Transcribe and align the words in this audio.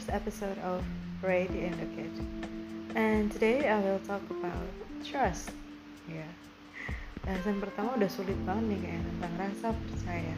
first 0.00 0.16
episode 0.16 0.56
of 0.64 0.82
Ray 1.20 1.46
the 1.46 1.84
Kid. 1.94 2.10
And 2.94 3.30
today 3.30 3.68
I 3.68 3.80
will 3.80 3.98
talk 3.98 4.22
about 4.30 4.64
trust. 5.04 5.52
Ya. 6.08 6.24
Yeah. 6.24 6.32
Bahasan 7.20 7.60
pertama 7.60 8.00
udah 8.00 8.08
sulit 8.08 8.40
banget 8.48 8.64
nih 8.72 8.78
kayak 8.80 9.02
tentang 9.04 9.32
rasa 9.36 9.68
percaya. 9.76 10.36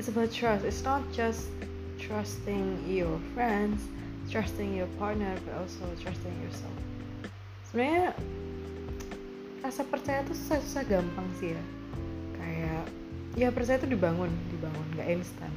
It's 0.00 0.08
about 0.08 0.32
trust. 0.32 0.64
It's 0.64 0.80
not 0.80 1.04
just 1.12 1.52
trusting 2.00 2.88
your 2.88 3.20
friends, 3.36 3.84
trusting 4.32 4.72
your 4.72 4.88
partner, 4.96 5.36
but 5.44 5.60
also 5.60 5.84
trusting 6.00 6.32
yourself. 6.40 6.78
Sebenarnya 7.68 8.16
rasa 9.60 9.84
percaya 9.84 10.24
tuh 10.24 10.32
susah-susah 10.40 10.88
gampang 10.88 11.28
sih 11.36 11.52
ya. 11.52 11.64
Kayak 12.40 12.84
ya 13.36 13.48
percaya 13.52 13.76
itu 13.76 13.92
dibangun, 13.92 14.32
dibangun, 14.48 14.86
nggak 14.96 15.20
instan 15.20 15.52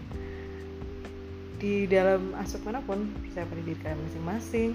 di 1.58 1.90
dalam 1.90 2.38
aspek 2.38 2.62
mana 2.62 2.82
pun 2.86 3.10
percaya 3.26 3.46
pada 3.50 3.62
diri 3.66 3.78
kalian 3.82 4.00
masing-masing 4.06 4.70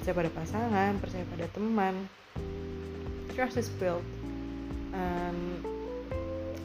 percaya 0.00 0.14
pada 0.16 0.30
pasangan 0.32 0.92
percaya 0.98 1.24
pada 1.28 1.46
teman. 1.52 1.94
Trust 3.36 3.56
is 3.60 3.68
built. 3.80 4.04
Um, 4.92 5.60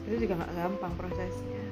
itu 0.08 0.24
juga 0.24 0.40
nggak 0.40 0.52
gampang 0.56 0.92
prosesnya. 0.96 1.64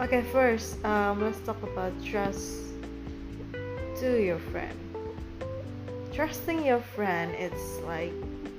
Oke 0.00 0.18
okay, 0.18 0.22
first 0.32 0.80
um, 0.82 1.20
let's 1.20 1.40
talk 1.44 1.60
about 1.60 1.92
trust 2.00 2.72
to 4.00 4.18
your 4.18 4.40
friend. 4.50 4.74
Trusting 6.16 6.64
your 6.64 6.82
friend 6.96 7.30
it's 7.36 7.78
like 7.86 8.14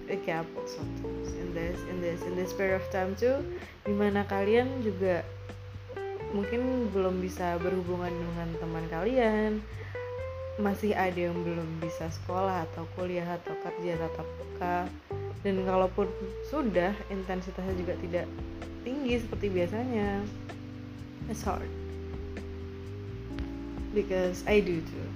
a 0.10 0.18
gamble 0.26 0.66
sometimes 0.66 1.30
in 1.38 1.54
this 1.54 1.78
in 1.86 2.02
this 2.02 2.20
in 2.26 2.34
this 2.34 2.50
period 2.54 2.82
of 2.82 2.86
time 2.90 3.14
too 3.14 3.46
di 3.86 3.94
mana 3.94 4.26
kalian 4.26 4.82
juga 4.82 5.22
mungkin 6.30 6.94
belum 6.94 7.22
bisa 7.22 7.58
berhubungan 7.58 8.14
dengan 8.14 8.50
teman 8.62 8.86
kalian. 8.90 9.52
Masih 10.60 10.92
ada 10.92 11.16
yang 11.16 11.38
belum 11.42 11.80
bisa 11.80 12.12
sekolah 12.12 12.68
atau 12.70 12.84
kuliah 13.00 13.26
atau 13.26 13.56
kerja 13.64 13.96
tatap 13.96 14.28
muka. 14.38 14.78
Dan 15.40 15.64
kalaupun 15.64 16.12
sudah 16.52 16.92
intensitasnya 17.08 17.76
juga 17.80 17.96
tidak 18.04 18.26
tinggi 18.84 19.16
seperti 19.24 19.48
biasanya. 19.48 20.20
It's 21.32 21.42
hard. 21.48 21.70
Because 23.96 24.44
I 24.46 24.60
do 24.60 24.84
too. 24.84 25.08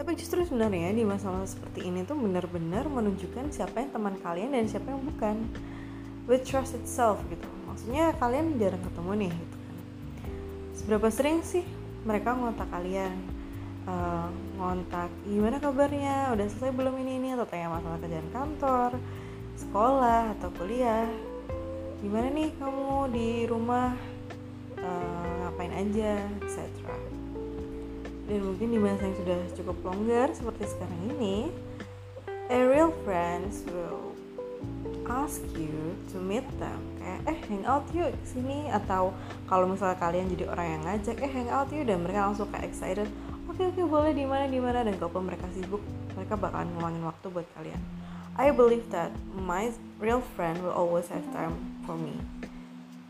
Tapi 0.00 0.16
justru 0.16 0.40
sebenarnya 0.48 0.96
di 0.96 1.04
masa-masa 1.04 1.60
seperti 1.60 1.84
ini 1.84 2.08
tuh 2.08 2.16
benar-benar 2.16 2.88
menunjukkan 2.88 3.52
siapa 3.52 3.84
yang 3.84 3.92
teman 3.92 4.16
kalian 4.24 4.56
dan 4.56 4.64
siapa 4.64 4.88
yang 4.88 5.04
bukan. 5.04 5.36
With 6.24 6.48
trust 6.48 6.72
itself 6.72 7.20
gitu. 7.28 7.44
Maksudnya 7.68 8.16
kalian 8.16 8.56
jarang 8.56 8.80
ketemu 8.80 9.28
nih 9.28 9.32
gitu 9.36 9.49
seberapa 10.90 11.06
sering 11.14 11.38
sih 11.46 11.62
mereka 12.02 12.34
ngontak 12.34 12.66
kalian? 12.66 13.14
Uh, 13.86 14.26
ngontak 14.58 15.06
gimana 15.22 15.62
kabarnya? 15.62 16.34
Udah 16.34 16.50
selesai 16.50 16.74
belum 16.74 16.98
ini 17.06 17.22
ini? 17.22 17.28
Atau 17.38 17.46
tanya 17.46 17.78
masalah 17.78 18.02
kerjaan 18.02 18.26
kantor 18.34 18.90
sekolah 19.54 20.34
atau 20.34 20.50
kuliah. 20.58 21.06
Gimana 22.02 22.34
nih 22.34 22.50
kamu 22.58 23.06
di 23.14 23.46
rumah? 23.46 23.94
Uh, 24.82 25.30
ngapain 25.46 25.70
aja? 25.78 26.26
Etc 26.42 26.58
dan 28.26 28.46
mungkin 28.46 28.74
di 28.74 28.78
masa 28.82 29.06
yang 29.06 29.18
sudah 29.18 29.38
cukup 29.58 29.76
longgar 29.86 30.30
seperti 30.34 30.74
sekarang 30.74 31.02
ini 31.18 31.50
a 32.50 32.62
real 32.66 32.94
friends 33.06 33.66
will 33.70 34.14
ask 35.06 35.42
you 35.54 35.94
to 36.10 36.18
meet 36.22 36.46
them 36.62 36.89
eh 37.00 37.38
hang 37.48 37.64
out 37.64 37.84
yuk 37.96 38.12
sini. 38.22 38.68
Atau 38.68 39.16
kalau 39.48 39.66
misalnya 39.66 39.96
kalian 39.96 40.28
jadi 40.30 40.44
orang 40.52 40.66
yang 40.78 40.82
ngajak 40.86 41.16
eh 41.20 41.30
hang 41.32 41.50
out 41.50 41.68
yuk. 41.72 41.84
Dan 41.88 42.04
mereka 42.04 42.28
langsung 42.28 42.48
kayak 42.52 42.68
excited. 42.68 43.08
Oke 43.50 43.64
okay, 43.64 43.64
oke 43.72 43.80
okay, 43.80 43.86
boleh 43.88 44.12
di 44.14 44.24
mana 44.28 44.44
di 44.46 44.60
mana. 44.60 44.84
Dan 44.84 44.94
kalau 45.00 45.20
mereka 45.24 45.48
sibuk 45.50 45.82
mereka 46.14 46.34
bakalan 46.36 46.68
ngeluangin 46.76 47.04
waktu 47.08 47.26
buat 47.32 47.48
kalian. 47.56 47.80
I 48.38 48.54
believe 48.54 48.86
that 48.94 49.12
my 49.36 49.68
real 50.00 50.22
friend 50.38 50.62
will 50.62 50.72
always 50.72 51.10
have 51.10 51.26
time 51.34 51.56
for 51.84 51.98
me. 51.98 52.14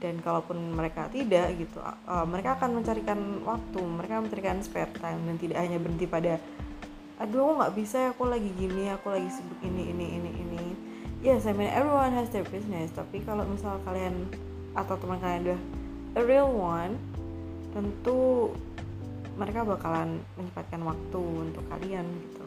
Dan 0.01 0.25
kalaupun 0.25 0.57
mereka 0.73 1.13
tidak 1.13 1.61
gitu 1.61 1.77
uh, 1.85 2.25
mereka 2.25 2.57
akan 2.57 2.81
mencarikan 2.81 3.21
waktu. 3.45 3.81
Mereka 3.85 4.15
mencarikan 4.25 4.57
spare 4.65 4.91
time. 4.97 5.21
Dan 5.29 5.37
tidak 5.37 5.61
hanya 5.61 5.77
berhenti 5.77 6.07
pada 6.09 6.41
aduh 7.21 7.45
aku 7.45 7.53
nggak 7.61 7.75
bisa. 7.77 7.99
Aku 8.17 8.25
lagi 8.27 8.49
gini 8.57 8.89
aku 8.89 9.13
lagi 9.13 9.29
sibuk 9.29 9.61
ini 9.61 9.93
ini 9.93 10.07
ini 10.17 10.30
yes 11.21 11.45
I 11.45 11.53
mean 11.53 11.69
everyone 11.69 12.17
has 12.17 12.33
their 12.33 12.49
business 12.49 12.89
tapi 12.97 13.21
kalau 13.25 13.45
misal 13.45 13.77
kalian 13.85 14.29
atau 14.73 14.97
teman 14.97 15.21
kalian 15.21 15.41
udah 15.53 15.61
a 16.17 16.23
real 16.25 16.49
one 16.51 16.97
tentu 17.71 18.51
mereka 19.39 19.65
bakalan 19.65 20.21
menyempatkan 20.37 20.83
waktu 20.85 21.21
untuk 21.21 21.65
kalian 21.73 22.05
gitu. 22.05 22.47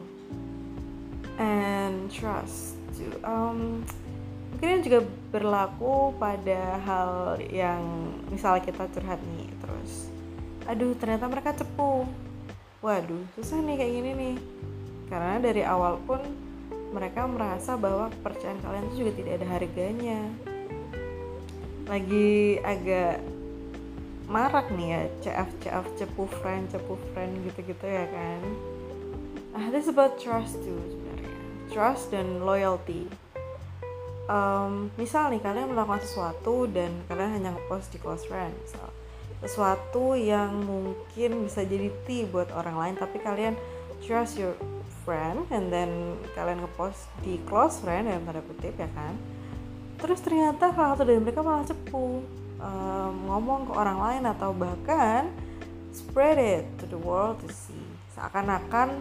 And 1.42 2.06
trust 2.06 2.78
to 2.94 3.10
um, 3.26 3.82
mungkin 4.54 4.86
juga 4.86 5.02
berlaku 5.34 6.14
pada 6.14 6.78
hal 6.86 7.42
yang 7.50 7.82
misalnya 8.30 8.62
kita 8.62 8.86
curhat 8.94 9.18
nih 9.34 9.50
terus 9.58 10.06
aduh 10.70 10.94
ternyata 10.94 11.26
mereka 11.26 11.50
cepu. 11.58 12.06
Waduh 12.84 13.26
susah 13.34 13.58
nih 13.64 13.74
kayak 13.80 13.92
gini 13.98 14.10
nih. 14.14 14.36
Karena 15.10 15.42
dari 15.42 15.62
awal 15.66 15.98
pun 16.06 16.22
mereka 16.94 17.26
merasa 17.26 17.74
bahwa 17.74 18.06
kepercayaan 18.14 18.62
kalian 18.62 18.86
itu 18.86 18.94
juga 19.02 19.12
tidak 19.18 19.32
ada 19.42 19.46
harganya. 19.50 20.20
Lagi 21.90 22.62
agak 22.62 23.18
marak 24.30 24.70
nih 24.72 24.88
ya 24.88 25.02
CF 25.20 25.50
CF 25.60 25.86
cepu 25.98 26.24
friend 26.40 26.70
cepu 26.70 26.94
friend 27.12 27.42
gitu-gitu 27.50 27.82
ya 27.82 28.06
kan. 28.06 28.40
Ah 29.58 29.66
this 29.74 29.90
about 29.90 30.14
trust 30.22 30.62
too 30.62 30.78
sebenarnya. 30.86 31.34
Trust 31.74 32.14
dan 32.14 32.46
loyalty. 32.46 33.10
Um, 34.24 34.88
misal 34.96 35.28
nih 35.34 35.42
kalian 35.42 35.74
melakukan 35.74 36.00
sesuatu 36.00 36.64
dan 36.70 36.94
kalian 37.10 37.42
hanya 37.42 37.50
ngepost 37.58 37.90
di 37.90 37.98
close 37.98 38.24
friend 38.24 38.54
misal. 38.62 38.88
Sesuatu 39.42 40.14
yang 40.16 40.62
mungkin 40.62 41.44
bisa 41.44 41.66
jadi 41.66 41.90
T 42.06 42.24
buat 42.30 42.48
orang 42.54 42.78
lain 42.78 42.94
tapi 42.96 43.20
kalian 43.20 43.58
trust 44.00 44.40
your 44.40 44.56
friend 45.04 45.44
and 45.52 45.68
then 45.68 46.16
kalian 46.32 46.64
ngepost 46.64 47.06
di 47.20 47.36
close 47.44 47.78
friend 47.84 48.08
dalam 48.08 48.24
tanda 48.24 48.42
kutip 48.42 48.74
ya 48.74 48.88
kan? 48.96 49.14
Terus 50.00 50.20
ternyata 50.24 50.74
salah 50.74 50.96
satu 50.96 51.06
dari 51.06 51.20
mereka 51.20 51.44
malah 51.44 51.68
cepu 51.68 52.24
um, 52.58 53.14
ngomong 53.30 53.70
ke 53.70 53.72
orang 53.76 53.98
lain 54.00 54.22
atau 54.26 54.50
bahkan 54.50 55.30
spread 55.94 56.36
it 56.40 56.64
to 56.80 56.88
the 56.90 56.98
world 56.98 57.38
to 57.44 57.48
see. 57.52 57.86
Seakan-akan 58.18 58.98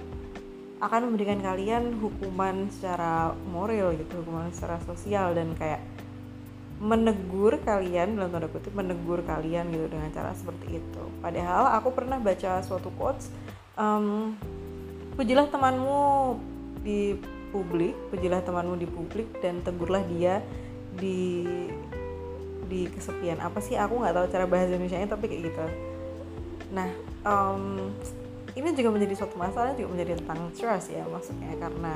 akan 0.84 1.02
memberikan 1.08 1.40
kalian 1.40 1.96
hukuman 2.04 2.68
secara 2.68 3.32
moral 3.48 3.96
gitu 3.96 4.20
hukuman 4.20 4.52
secara 4.52 4.84
sosial 4.84 5.32
dan 5.32 5.56
kayak 5.56 5.80
menegur 6.84 7.56
kalian 7.64 8.20
dalam 8.20 8.28
tanda 8.28 8.52
kutip 8.52 8.76
menegur 8.76 9.24
kalian 9.24 9.72
gitu 9.72 9.88
dengan 9.88 10.12
cara 10.12 10.36
seperti 10.36 10.84
itu. 10.84 11.04
Padahal 11.24 11.72
aku 11.80 11.96
pernah 11.96 12.20
baca 12.20 12.60
suatu 12.60 12.92
quotes 13.00 13.32
um, 13.80 14.36
pujilah 15.14 15.48
temanmu 15.50 16.38
di 16.82 17.18
publik 17.54 17.94
pujilah 18.10 18.42
temanmu 18.42 18.76
di 18.82 18.88
publik 18.90 19.30
dan 19.40 19.62
tegurlah 19.62 20.02
dia 20.10 20.42
di 20.98 21.46
di 22.66 22.90
kesepian. 22.90 23.38
Apa 23.38 23.62
sih? 23.62 23.78
Aku 23.78 24.02
nggak 24.02 24.18
tahu 24.18 24.26
cara 24.34 24.46
bahasa 24.50 24.74
Indonesia 24.74 24.98
nya 24.98 25.10
tapi 25.10 25.30
kayak 25.30 25.42
gitu. 25.54 25.66
Nah 26.74 26.90
um, 27.22 27.94
ini 28.58 28.74
juga 28.74 28.90
menjadi 28.94 29.14
suatu 29.18 29.38
masalah 29.38 29.78
juga 29.78 29.94
menjadi 29.94 30.18
tentang 30.22 30.50
trust 30.58 30.90
ya 30.90 31.06
maksudnya. 31.06 31.54
Karena 31.62 31.94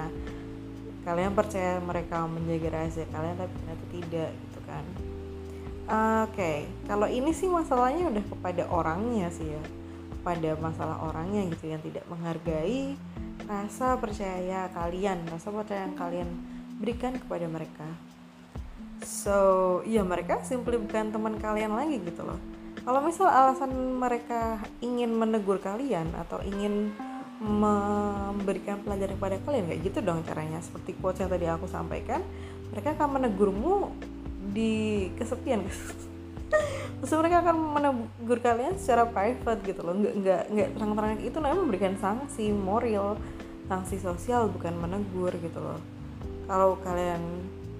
kalian 1.08 1.34
percaya 1.34 1.80
mereka 1.82 2.28
menjaga 2.30 2.68
rahasia 2.78 3.06
kalian 3.10 3.36
tapi 3.40 3.54
ternyata 3.58 3.84
tidak 3.90 4.30
gitu 4.30 4.60
kan. 4.70 4.86
Oke 5.88 6.36
okay. 6.36 6.58
kalau 6.86 7.08
ini 7.08 7.32
sih 7.32 7.48
masalahnya 7.48 8.12
udah 8.12 8.24
kepada 8.28 8.64
orangnya 8.68 9.32
sih 9.32 9.48
ya 9.48 9.62
pada 10.28 10.60
masalah 10.60 11.00
orangnya 11.08 11.48
gitu 11.56 11.72
yang 11.72 11.80
tidak 11.80 12.04
menghargai 12.12 13.00
rasa 13.48 13.96
percaya 13.96 14.68
kalian 14.76 15.24
rasa 15.32 15.56
percaya 15.56 15.88
yang 15.88 15.96
kalian 15.96 16.30
berikan 16.84 17.16
kepada 17.16 17.48
mereka. 17.48 17.88
So 19.08 19.38
ya 19.88 20.04
mereka 20.04 20.44
simply 20.44 20.76
bukan 20.76 21.16
teman 21.16 21.40
kalian 21.40 21.72
lagi 21.72 22.04
gitu 22.04 22.28
loh. 22.28 22.36
Kalau 22.84 23.00
misal 23.00 23.32
alasan 23.32 23.72
mereka 23.96 24.60
ingin 24.84 25.16
menegur 25.16 25.64
kalian 25.64 26.12
atau 26.28 26.44
ingin 26.44 26.92
memberikan 27.40 28.82
pelajaran 28.84 29.16
kepada 29.16 29.38
kalian 29.48 29.64
kayak 29.72 29.82
gitu 29.88 30.00
dong 30.04 30.28
caranya. 30.28 30.60
Seperti 30.60 31.00
quotes 31.00 31.24
yang 31.24 31.32
tadi 31.32 31.48
aku 31.48 31.72
sampaikan 31.72 32.20
mereka 32.76 33.00
akan 33.00 33.22
menegurmu 33.22 33.96
di 34.52 35.08
kesepian 35.16 35.64
terus 36.98 37.14
mereka 37.14 37.46
akan 37.46 37.58
menegur 37.78 38.40
kalian 38.42 38.74
secara 38.82 39.06
private 39.06 39.62
gitu 39.66 39.82
loh. 39.86 39.94
Nggak 39.94 40.14
nggak 40.18 40.42
nggak 40.50 40.70
terang-terangan. 40.74 41.20
Itu 41.22 41.38
namanya 41.38 41.62
memberikan 41.62 41.94
sanksi 42.02 42.50
moral 42.50 43.22
sanksi 43.68 44.00
sosial 44.00 44.48
bukan 44.50 44.74
menegur 44.80 45.36
gitu 45.38 45.60
loh. 45.60 45.80
Kalau 46.48 46.80
kalian 46.82 47.22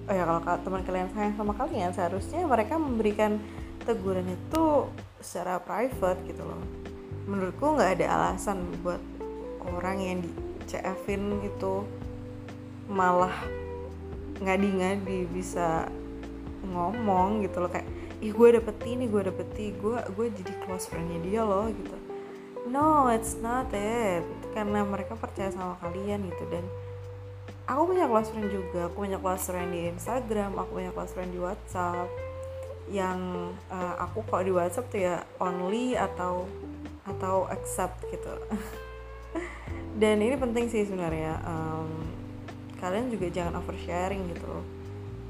oh 0.08 0.14
ya 0.14 0.24
kalau 0.24 0.40
teman 0.64 0.82
kalian 0.84 1.08
sayang 1.12 1.34
sama 1.36 1.52
kalian 1.56 1.92
seharusnya 1.92 2.44
mereka 2.44 2.80
memberikan 2.80 3.40
teguran 3.84 4.28
itu 4.28 4.88
secara 5.20 5.58
private 5.60 6.20
gitu 6.28 6.44
loh. 6.44 6.60
Menurutku 7.24 7.76
nggak 7.76 8.00
ada 8.00 8.06
alasan 8.08 8.62
buat 8.84 9.00
orang 9.64 9.98
yang 10.00 10.18
di 10.24 10.30
CF-in 10.68 11.44
itu 11.44 11.84
malah 12.88 13.32
ngadi-ngadi 14.40 15.28
bisa 15.32 15.88
ngomong 16.68 17.44
gitu 17.44 17.64
loh. 17.64 17.72
Kayak 17.72 17.88
ih 18.18 18.32
gue 18.34 18.48
dapet 18.58 18.76
ini 18.86 19.06
gue 19.06 19.22
dapet 19.22 19.48
ini 19.54 19.70
gue 19.78 19.98
gue 20.14 20.26
jadi 20.42 20.52
close 20.66 20.90
friendnya 20.90 21.18
dia 21.22 21.42
loh 21.46 21.70
gitu. 21.70 21.96
No 22.68 23.08
it's 23.08 23.38
not 23.38 23.70
it. 23.72 24.26
Karena 24.52 24.82
mereka 24.82 25.14
percaya 25.14 25.48
sama 25.54 25.78
kalian 25.78 26.26
gitu. 26.26 26.44
Dan 26.50 26.64
aku 27.70 27.94
punya 27.94 28.10
close 28.10 28.30
friend 28.34 28.50
juga. 28.50 28.90
Aku 28.90 29.06
punya 29.06 29.18
close 29.22 29.46
friend 29.46 29.70
di 29.70 29.80
Instagram 29.90 30.58
aku 30.58 30.70
punya 30.82 30.90
close 30.90 31.12
friend 31.14 31.30
di 31.30 31.40
WhatsApp. 31.40 32.08
Yang 32.90 33.20
uh, 33.70 33.94
aku 34.02 34.24
kalau 34.26 34.42
di 34.42 34.52
WhatsApp 34.54 34.88
tuh 34.90 35.00
ya 35.00 35.16
only 35.38 35.94
atau 35.94 36.48
atau 37.06 37.46
accept 37.48 38.02
gitu. 38.10 38.34
Dan 40.00 40.22
ini 40.22 40.34
penting 40.38 40.70
sih 40.70 40.86
sebenarnya 40.86 41.42
um, 41.42 41.90
kalian 42.82 43.10
juga 43.10 43.30
jangan 43.30 43.62
oversharing 43.62 44.26
gitu. 44.30 44.46
Loh 44.46 44.78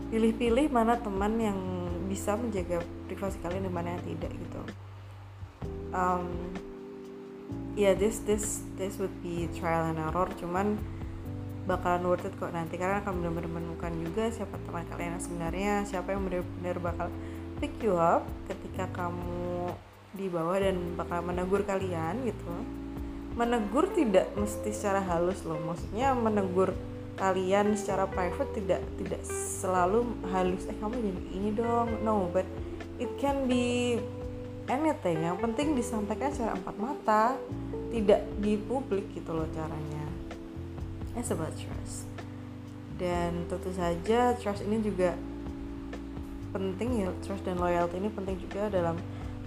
pilih-pilih 0.09 0.73
mana 0.73 0.97
teman 0.97 1.37
yang 1.37 1.59
bisa 2.09 2.35
menjaga 2.35 2.81
privasi 3.07 3.37
kalian 3.45 3.69
dan 3.69 3.73
mana 3.73 3.89
yang 3.95 4.05
tidak 4.09 4.33
gitu. 4.33 4.63
Um, 5.93 6.53
ya 7.79 7.93
yeah, 7.93 7.95
this 7.95 8.25
this 8.27 8.65
this 8.75 8.99
would 8.99 9.15
be 9.23 9.47
trial 9.55 9.89
and 9.89 10.01
error 10.01 10.29
cuman 10.41 10.81
bakalan 11.69 12.09
worth 12.09 12.25
it 12.25 12.35
kok 12.41 12.51
nanti 12.51 12.81
karena 12.81 13.05
akan 13.05 13.21
benar-benar 13.21 13.61
menemukan 13.61 13.93
juga 14.01 14.33
siapa 14.33 14.57
teman 14.65 14.89
kalian 14.89 15.15
yang 15.15 15.23
sebenarnya 15.23 15.73
siapa 15.85 16.17
yang 16.17 16.25
benar-benar 16.25 16.77
bakal 16.81 17.09
pick 17.61 17.77
you 17.85 17.95
up 18.01 18.25
ketika 18.49 18.89
kamu 18.97 19.77
di 20.17 20.27
bawah 20.33 20.57
dan 20.57 20.97
bakal 20.97 21.21
menegur 21.21 21.61
kalian 21.69 22.25
gitu. 22.25 22.49
Menegur 23.37 23.87
tidak 23.95 24.33
mesti 24.35 24.75
secara 24.75 25.05
halus 25.05 25.45
loh 25.47 25.61
maksudnya 25.63 26.17
menegur 26.17 26.75
kalian 27.19 27.75
secara 27.75 28.07
private 28.07 28.55
tidak 28.55 28.81
tidak 28.97 29.23
selalu 29.29 30.07
halus 30.31 30.65
eh 30.71 30.77
kamu 30.79 31.03
jadi 31.03 31.23
ini 31.35 31.51
dong. 31.53 31.89
No 32.07 32.31
but 32.31 32.47
it 33.03 33.11
can 33.19 33.51
be 33.51 33.99
anything. 34.71 35.27
Yang 35.27 35.39
penting 35.43 35.75
disampaikan 35.75 36.31
secara 36.31 36.55
empat 36.55 36.77
mata 36.79 37.25
tidak 37.91 38.23
di 38.39 38.55
publik 38.55 39.11
gitu 39.13 39.35
loh 39.35 39.51
caranya. 39.51 40.05
It's 41.19 41.35
about 41.35 41.53
trust. 41.59 42.07
Dan 42.95 43.51
tentu 43.51 43.75
saja 43.75 44.39
trust 44.39 44.63
ini 44.63 44.79
juga 44.79 45.19
penting 46.55 47.03
ya. 47.03 47.11
Trust 47.27 47.43
dan 47.43 47.59
loyalty 47.59 47.99
ini 47.99 48.11
penting 48.15 48.39
juga 48.39 48.71
dalam 48.71 48.95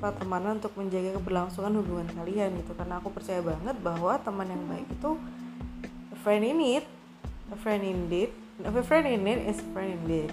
pertemanan 0.01 0.57
untuk 0.57 0.73
menjaga 0.75 1.15
keberlangsungan 1.15 1.71
hubungan 1.79 2.07
kalian 2.11 2.51
gitu. 2.59 2.75
Karena 2.75 2.99
aku 2.99 3.13
percaya 3.13 3.39
banget 3.39 3.79
bahwa 3.79 4.19
teman 4.19 4.47
yang 4.49 4.63
baik 4.67 4.87
itu 4.91 5.15
friend 6.21 6.43
in 6.43 6.57
need 6.59 6.85
a 7.51 7.57
friend 7.59 7.83
indeed. 7.83 8.31
A 8.63 8.71
friend 8.83 9.05
in 9.09 9.21
need 9.21 9.43
is 9.45 9.59
a 9.59 9.67
friend 9.75 9.99
indeed. 10.01 10.31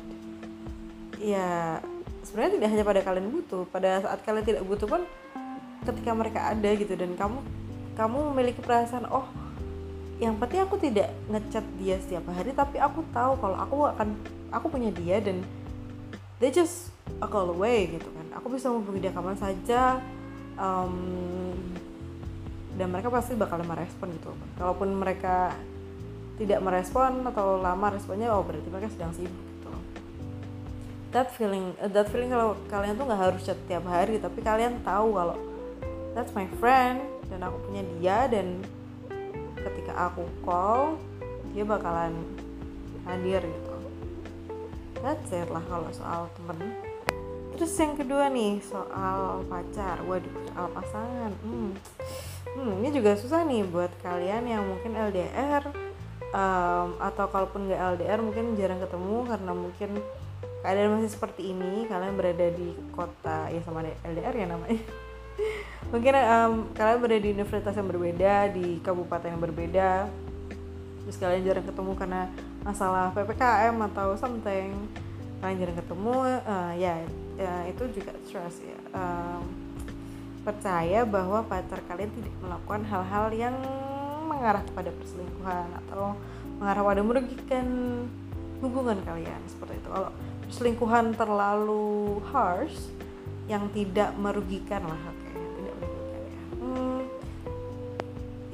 Ya 1.19 1.83
sebenarnya 2.23 2.61
tidak 2.61 2.69
hanya 2.71 2.85
pada 2.87 3.01
kalian 3.03 3.29
butuh. 3.35 3.67
Pada 3.69 4.01
saat 4.01 4.23
kalian 4.23 4.47
tidak 4.47 4.63
butuh 4.65 4.87
pun 4.87 5.03
ketika 5.83 6.11
mereka 6.15 6.41
ada 6.55 6.71
gitu 6.75 6.95
dan 6.95 7.17
kamu 7.19 7.39
kamu 7.97 8.19
memiliki 8.35 8.61
perasaan 8.61 9.09
oh 9.09 9.27
yang 10.19 10.35
penting 10.37 10.61
aku 10.67 10.77
tidak 10.77 11.15
ngechat 11.31 11.65
dia 11.79 11.97
setiap 12.03 12.27
hari 12.35 12.51
tapi 12.51 12.77
aku 12.83 13.07
tahu 13.15 13.39
kalau 13.39 13.57
aku 13.57 13.77
akan 13.87 14.19
aku 14.51 14.67
punya 14.67 14.91
dia 14.91 15.23
dan 15.23 15.41
they 16.43 16.51
just 16.51 16.91
a 17.23 17.27
call 17.27 17.51
away 17.51 17.91
gitu 17.91 18.07
kan. 18.11 18.27
Aku 18.39 18.47
bisa 18.53 18.71
menghubungi 18.71 19.09
dia 19.09 19.13
kapan 19.15 19.39
saja 19.39 20.03
um, 20.59 21.55
dan 22.79 22.91
mereka 22.91 23.11
pasti 23.11 23.35
bakal 23.35 23.63
merespon 23.63 24.11
gitu. 24.15 24.31
Kalaupun 24.59 24.95
mereka 24.95 25.55
tidak 26.39 26.63
merespon 26.63 27.27
atau 27.27 27.59
lama 27.59 27.91
responnya 27.91 28.31
oh 28.31 28.47
berarti 28.47 28.71
mereka 28.71 28.89
sedang 28.95 29.11
sibuk 29.11 29.35
gitu. 29.35 29.71
That 31.11 31.35
feeling 31.35 31.75
uh, 31.83 31.91
that 31.91 32.07
feeling 32.09 32.31
kalau 32.31 32.55
kalian 32.71 32.95
tuh 32.95 33.05
nggak 33.11 33.21
harus 33.21 33.43
chat 33.43 33.59
tiap 33.67 33.85
hari 33.91 34.23
tapi 34.23 34.39
kalian 34.41 34.79
tahu 34.87 35.19
kalau 35.19 35.37
that's 36.15 36.31
my 36.33 36.47
friend 36.63 37.03
dan 37.27 37.43
aku 37.43 37.59
punya 37.67 37.83
dia 37.99 38.19
dan 38.31 38.63
ketika 39.59 39.93
aku 40.09 40.25
call 40.47 40.97
dia 41.51 41.67
bakalan 41.67 42.15
hadir 43.03 43.43
gitu. 43.43 43.75
That's 45.03 45.31
it 45.35 45.51
lah 45.51 45.63
kalau 45.67 45.91
soal 45.91 46.31
temen. 46.39 46.75
Terus 47.59 47.75
yang 47.75 47.99
kedua 47.99 48.31
nih 48.31 48.63
soal 48.63 49.43
pacar. 49.51 49.99
Waduh 50.07 50.31
soal 50.55 50.67
pasangan. 50.71 51.33
Hmm. 51.43 51.75
hmm 52.55 52.73
ini 52.79 52.89
juga 52.95 53.19
susah 53.19 53.43
nih 53.43 53.67
buat 53.67 53.91
kalian 54.03 54.47
yang 54.47 54.63
mungkin 54.63 54.95
LDR 54.95 55.88
um, 56.33 56.89
atau 57.01 57.27
kalaupun 57.29 57.69
nggak 57.69 57.81
LDR 57.99 58.21
mungkin 58.21 58.57
jarang 58.57 58.81
ketemu 58.83 59.17
karena 59.29 59.53
mungkin 59.53 59.91
keadaan 60.63 60.99
masih 60.99 61.11
seperti 61.13 61.43
ini. 61.55 61.87
Kalian 61.87 62.15
berada 62.19 62.47
di 62.53 62.75
kota 62.93 63.49
ya 63.53 63.61
sama 63.65 63.85
LDR 63.85 64.35
ya 64.35 64.47
namanya. 64.49 64.83
Mungkin 65.95 66.13
um, 66.19 66.53
kalian 66.75 66.99
berada 67.01 67.21
di 67.23 67.31
universitas 67.33 67.73
yang 67.73 67.89
berbeda 67.89 68.53
di 68.53 68.83
kabupaten 68.83 69.33
yang 69.33 69.41
berbeda. 69.41 69.91
Terus 71.07 71.17
kalian 71.17 71.47
jarang 71.47 71.65
ketemu 71.65 71.93
karena 71.97 72.23
masalah 72.61 73.15
ppkm 73.17 73.77
atau 73.95 74.13
something. 74.19 74.75
Kalian 75.41 75.57
jarang 75.63 75.79
ketemu 75.79 76.15
uh, 76.45 76.73
ya 76.77 77.01
ya 77.39 77.55
itu 77.71 77.83
juga 77.95 78.13
stress 78.27 78.61
ya. 78.61 78.79
Um, 78.93 79.69
percaya 80.43 81.07
bahwa 81.09 81.45
pacar 81.47 81.81
kalian 81.87 82.11
tidak 82.13 82.35
melakukan 82.41 82.83
hal-hal 82.89 83.27
yang 83.33 83.57
mengarah 84.39 84.63
kepada 84.63 84.95
perselingkuhan 84.95 85.69
atau 85.83 86.15
mengarah 86.63 86.83
pada 86.87 87.03
merugikan 87.03 87.67
hubungan 88.63 88.99
kalian 89.03 89.43
seperti 89.51 89.83
itu. 89.83 89.89
Kalau 89.91 90.11
perselingkuhan 90.47 91.19
terlalu 91.19 92.23
harsh 92.31 92.79
yang 93.51 93.67
tidak 93.75 94.15
merugikan 94.15 94.85
lah 94.87 95.01
oke 95.09 95.19
okay, 95.27 95.43
tidak 95.43 95.75
merugikan 95.83 96.21
ya. 96.23 96.43
Hmm, 96.63 97.01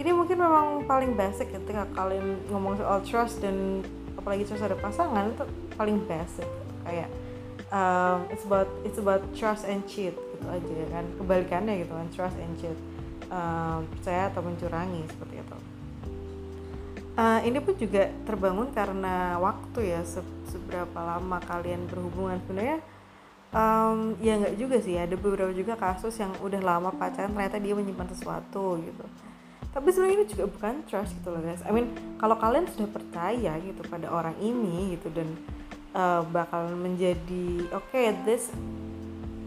ini 0.01 0.11
mungkin 0.15 0.37
memang 0.41 0.67
paling 0.89 1.13
basic 1.13 1.53
ketika 1.53 1.85
kalian 1.93 2.41
ngomong 2.49 2.81
soal 2.81 3.05
trust 3.05 3.45
dan 3.45 3.85
apalagi 4.17 4.49
trust 4.49 4.65
ada 4.65 4.79
pasangan 4.79 5.29
itu 5.29 5.45
paling 5.77 6.01
basic. 6.09 6.49
Kayak 6.85 7.11
um, 7.73 8.25
it's 8.33 8.45
about 8.49 8.71
it's 8.87 9.01
about 9.01 9.21
trust 9.37 9.69
and 9.69 9.85
cheat 9.85 10.15
gitu 10.17 10.47
aja 10.49 10.73
ya 10.73 10.89
kan. 10.89 11.05
Kebalikannya 11.21 11.85
gitu 11.85 11.93
kan 11.93 12.09
trust 12.15 12.39
and 12.41 12.55
cheat. 12.57 12.77
Um, 13.35 13.89
percaya 13.89 14.31
atau 14.31 14.45
mencurangi 14.45 15.01
seperti 15.11 15.43
itu 15.43 15.59
uh, 17.19 17.41
ini 17.43 17.59
pun 17.63 17.75
juga 17.79 18.11
terbangun 18.27 18.71
karena 18.75 19.39
waktu 19.39 19.95
ya 19.95 20.01
se 20.07 20.23
seberapa 20.51 20.99
lama 20.99 21.39
kalian 21.43 21.87
berhubungan. 21.91 22.39
Sebenarnya 22.47 22.79
um, 23.51 24.15
ya 24.23 24.39
nggak 24.39 24.55
juga 24.59 24.77
sih 24.79 24.95
ada 24.95 25.15
beberapa 25.19 25.51
juga 25.51 25.75
kasus 25.75 26.15
yang 26.19 26.31
udah 26.39 26.61
lama 26.63 26.95
pacaran 26.95 27.35
ternyata 27.35 27.59
dia 27.59 27.75
menyimpan 27.75 28.09
sesuatu 28.15 28.79
gitu. 28.79 29.05
Tapi 29.75 29.91
sebenarnya 29.91 30.17
ini 30.23 30.27
juga 30.31 30.45
bukan 30.47 30.75
trust 30.87 31.19
gitu 31.19 31.35
loh 31.35 31.43
guys. 31.43 31.63
I 31.67 31.75
mean 31.75 31.91
kalau 32.23 32.39
kalian 32.39 32.71
sudah 32.71 32.87
percaya 32.87 33.59
gitu 33.59 33.83
pada 33.91 34.07
orang 34.07 34.39
ini 34.39 34.95
gitu 34.95 35.11
dan 35.11 35.35
uh, 35.95 36.23
bakal 36.31 36.71
menjadi 36.75 37.67
oke 37.75 37.91
okay, 37.91 38.15
this 38.23 38.51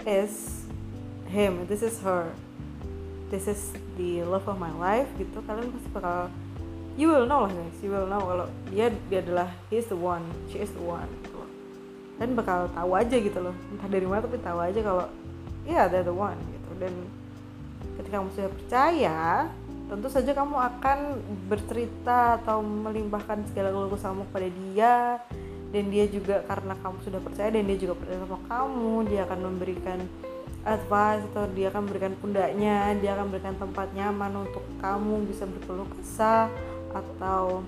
is 0.07 0.63
him 1.27 1.67
this 1.67 1.83
is 1.83 1.99
her 1.99 2.31
this 3.27 3.47
is 3.51 3.75
the 3.99 4.23
love 4.23 4.47
of 4.47 4.55
my 4.55 4.71
life 4.79 5.07
gitu 5.19 5.43
kalian 5.43 5.67
pasti 5.75 5.89
bakal 5.91 6.31
you 6.97 7.13
will 7.13 7.29
know 7.29 7.45
lah 7.45 7.53
guys 7.53 7.77
you 7.85 7.93
will 7.93 8.09
know 8.09 8.19
kalau 8.19 8.45
dia 8.73 8.89
dia 9.07 9.21
adalah 9.21 9.47
he 9.69 9.77
is 9.79 9.87
the 9.87 9.95
one. 9.95 10.25
She 10.49 10.57
is 10.59 10.73
the 10.73 10.81
one 10.81 11.07
gitu 11.23 11.37
loh. 11.37 11.49
Dan 12.17 12.33
bakal 12.33 12.67
tahu 12.73 12.91
aja 12.97 13.15
gitu 13.15 13.39
loh. 13.39 13.55
Entah 13.71 13.87
dari 13.87 14.03
mana 14.09 14.25
tapi 14.25 14.41
tahu 14.41 14.59
aja 14.59 14.79
kalau 14.81 15.05
ya 15.63 15.71
yeah, 15.71 15.83
they're 15.85 16.03
the 16.03 16.11
one 16.11 16.41
gitu. 16.49 16.71
Dan 16.81 16.93
ketika 18.01 18.17
kamu 18.19 18.29
sudah 18.33 18.51
percaya 18.51 19.19
tentu 19.87 20.11
saja 20.11 20.35
kamu 20.35 20.55
akan 20.59 20.99
bercerita 21.47 22.43
atau 22.43 22.59
melimpahkan 22.59 23.45
segala 23.53 23.71
keluh 23.71 23.93
kesahmu 23.93 24.25
kepada 24.33 24.49
dia. 24.49 24.93
Dan 25.67 25.91
dia 25.91 26.07
juga 26.07 26.41
karena 26.47 26.73
kamu 26.79 26.97
sudah 27.03 27.19
percaya 27.21 27.51
dan 27.51 27.67
dia 27.67 27.77
juga 27.77 27.93
percaya 27.99 28.23
sama 28.23 28.39
kamu 28.47 28.93
dia 29.11 29.21
akan 29.27 29.39
memberikan 29.51 29.99
advice 30.63 31.23
atau 31.31 31.43
dia 31.51 31.67
akan 31.71 31.87
memberikan 31.87 32.13
pundaknya 32.19 32.95
dia 32.99 33.15
akan 33.15 33.31
memberikan 33.31 33.55
tempat 33.55 33.87
nyaman 33.95 34.47
untuk 34.47 34.63
kamu 34.79 35.27
bisa 35.27 35.43
berkeluh 35.43 35.87
kesah 35.95 36.51
atau 36.99 37.61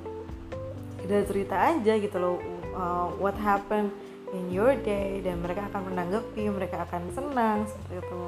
kita 0.99 1.25
cerita 1.25 1.55
aja 1.55 1.93
gitu 1.97 2.17
loh 2.19 2.37
uh, 2.75 3.07
what 3.17 3.35
happened 3.39 3.89
in 4.33 4.53
your 4.53 4.77
day 4.85 5.21
dan 5.25 5.41
mereka 5.41 5.65
akan 5.73 5.89
menanggapi 5.89 6.49
mereka 6.53 6.85
akan 6.85 7.09
senang 7.13 7.65
seperti 7.65 8.05
itu. 8.05 8.23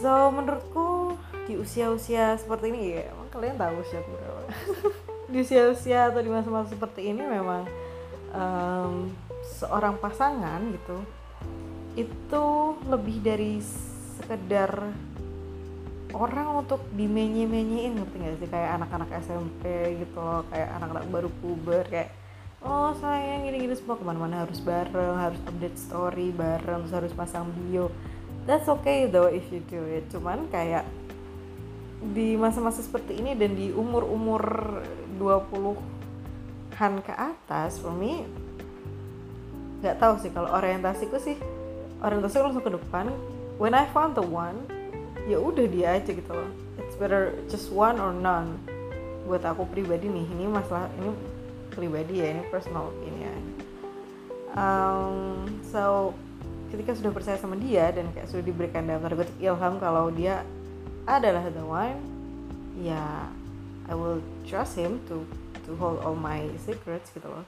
So 0.00 0.32
menurutku 0.32 1.14
di 1.46 1.58
usia-usia 1.58 2.38
seperti 2.40 2.72
ini 2.72 2.80
ya 2.96 3.12
emang 3.12 3.28
kalian 3.30 3.56
tahu 3.60 3.74
usia 3.82 4.00
berapa? 4.02 4.42
Di 5.32 5.40
usia-usia 5.40 6.12
atau 6.12 6.20
di 6.20 6.28
masa-masa 6.28 6.76
seperti 6.76 7.08
ini 7.08 7.24
memang 7.24 7.64
um, 8.36 9.08
seorang 9.56 9.96
pasangan 9.96 10.60
gitu 10.76 11.00
itu 11.96 12.44
lebih 12.84 13.16
dari 13.24 13.56
sekedar 14.20 14.92
orang 16.12 16.64
untuk 16.64 16.80
dimenye-menyein 16.94 17.98
ngerti 17.98 18.16
gak 18.20 18.36
sih? 18.40 18.48
Kayak 18.48 18.70
anak-anak 18.80 19.10
SMP 19.24 19.62
gitu 20.00 20.18
loh 20.20 20.44
kayak 20.48 20.68
anak-anak 20.80 21.04
baru 21.08 21.30
puber 21.40 21.84
kayak 21.88 22.10
oh 22.62 22.94
sayang 23.02 23.42
gini-gini 23.48 23.74
semua 23.74 23.98
ke 23.98 24.04
mana-mana 24.06 24.46
harus 24.46 24.62
bareng 24.62 25.18
harus 25.18 25.40
update 25.50 25.78
story 25.78 26.30
bareng 26.30 26.86
terus 26.86 26.94
harus 26.94 27.12
pasang 27.12 27.50
bio. 27.50 27.90
That's 28.46 28.66
okay 28.66 29.06
though 29.06 29.30
if 29.30 29.46
you 29.50 29.62
do 29.66 29.82
it. 29.86 30.10
Cuman 30.10 30.50
kayak 30.50 30.86
di 32.02 32.34
masa-masa 32.34 32.82
seperti 32.82 33.22
ini 33.22 33.38
dan 33.38 33.54
di 33.54 33.70
umur-umur 33.70 34.42
20-an 35.22 36.92
ke 37.06 37.14
atas 37.14 37.78
for 37.78 37.94
me 37.94 38.26
nggak 39.82 39.98
tahu 39.98 40.14
sih 40.22 40.30
kalau 40.30 40.50
orientasiku 40.54 41.18
sih. 41.18 41.38
Orientasiku 42.02 42.50
langsung 42.50 42.66
ke 42.66 42.72
depan. 42.74 43.10
When 43.58 43.74
I 43.78 43.86
found 43.90 44.18
the 44.18 44.26
one 44.26 44.81
ya 45.26 45.38
udah 45.38 45.66
dia 45.70 45.98
aja 45.98 46.10
gitu 46.10 46.30
loh. 46.32 46.50
It's 46.82 46.98
better 46.98 47.36
just 47.46 47.70
one 47.70 47.98
or 48.02 48.10
none. 48.10 48.58
Buat 49.28 49.46
aku 49.46 49.68
pribadi 49.70 50.10
nih 50.10 50.26
ini 50.26 50.44
masalah 50.50 50.90
ini 50.98 51.14
pribadi 51.70 52.20
ya 52.20 52.34
ini 52.34 52.42
personal 52.50 52.90
opinion. 52.90 53.40
Um, 54.52 55.48
so 55.72 56.12
ketika 56.68 56.96
sudah 56.96 57.12
percaya 57.12 57.36
sama 57.40 57.56
dia 57.56 57.92
dan 57.92 58.08
kayak 58.12 58.28
sudah 58.28 58.44
diberikan 58.44 58.84
dalam 58.88 59.04
tanda 59.04 59.28
ilham 59.40 59.74
kalau 59.80 60.08
dia 60.12 60.44
adalah 61.04 61.44
the 61.52 61.64
one 61.64 62.00
ya 62.80 63.28
I 63.88 63.94
will 63.94 64.24
trust 64.48 64.78
him 64.78 65.02
to 65.10 65.26
to 65.68 65.76
hold 65.76 66.00
all 66.02 66.16
my 66.16 66.48
secrets 66.60 67.12
gitu 67.14 67.28
loh. 67.28 67.44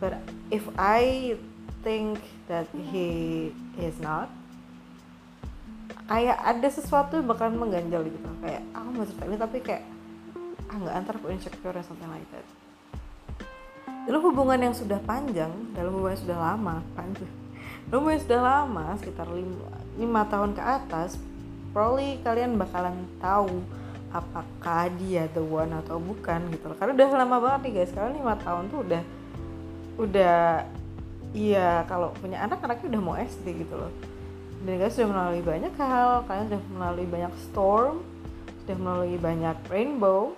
But 0.00 0.16
if 0.48 0.64
I 0.80 1.36
think 1.84 2.24
that 2.48 2.68
he 2.72 3.52
is 3.76 4.00
not 4.00 4.32
kayak 6.10 6.42
ada 6.42 6.68
sesuatu 6.74 7.14
yang 7.14 7.30
bakalan 7.30 7.54
mengganjal 7.54 8.02
gitu. 8.02 8.30
Kayak 8.42 8.66
aku 8.74 8.88
mau 8.90 9.06
cerita 9.06 9.24
ini 9.30 9.38
tapi 9.38 9.58
kayak 9.62 9.82
ah 10.66 10.76
nggak 10.82 10.94
antar 10.98 11.14
aku 11.22 11.26
insecure 11.30 11.70
atau 11.70 11.86
something 11.86 12.10
like 12.10 12.26
that. 12.34 12.46
Dalam 14.10 14.22
hubungan 14.26 14.58
yang 14.58 14.74
sudah 14.74 14.98
panjang 15.06 15.54
dalam 15.70 15.94
hubungan 15.94 16.18
yang 16.18 16.24
sudah 16.26 16.38
lama 16.42 16.74
panjang 16.98 17.30
dalam 17.86 17.98
hubungan 18.02 18.18
yang 18.18 18.26
sudah 18.26 18.40
lama 18.42 18.84
sekitar 18.98 19.28
lima, 19.30 19.70
lima 19.94 20.22
tahun 20.26 20.50
ke 20.58 20.62
atas 20.62 21.14
probably 21.70 22.18
kalian 22.26 22.58
bakalan 22.58 23.06
tahu 23.22 23.62
apakah 24.10 24.90
dia 24.98 25.30
the 25.30 25.38
one 25.38 25.70
atau 25.70 26.02
bukan 26.02 26.50
gitu 26.50 26.66
loh. 26.66 26.74
Karena 26.74 26.98
udah 26.98 27.06
lama 27.22 27.36
banget 27.38 27.60
nih 27.70 27.72
guys. 27.78 27.94
Karena 27.94 28.10
lima 28.10 28.34
tahun 28.34 28.66
tuh 28.66 28.78
udah 28.82 29.02
udah 30.02 30.66
iya 31.30 31.86
kalau 31.86 32.10
punya 32.18 32.42
anak 32.42 32.58
anaknya 32.66 32.98
udah 32.98 33.02
mau 33.04 33.14
SD 33.14 33.62
gitu 33.62 33.78
loh 33.78 34.09
dan 34.60 34.76
kalian 34.76 34.92
sudah 34.92 35.08
melalui 35.08 35.42
banyak 35.42 35.72
hal. 35.80 36.10
Kalian 36.28 36.44
sudah 36.52 36.62
melalui 36.76 37.08
banyak 37.08 37.32
storm 37.48 37.94
sudah 38.64 38.76
melalui 38.76 39.16
banyak 39.16 39.56
rainbow. 39.72 40.36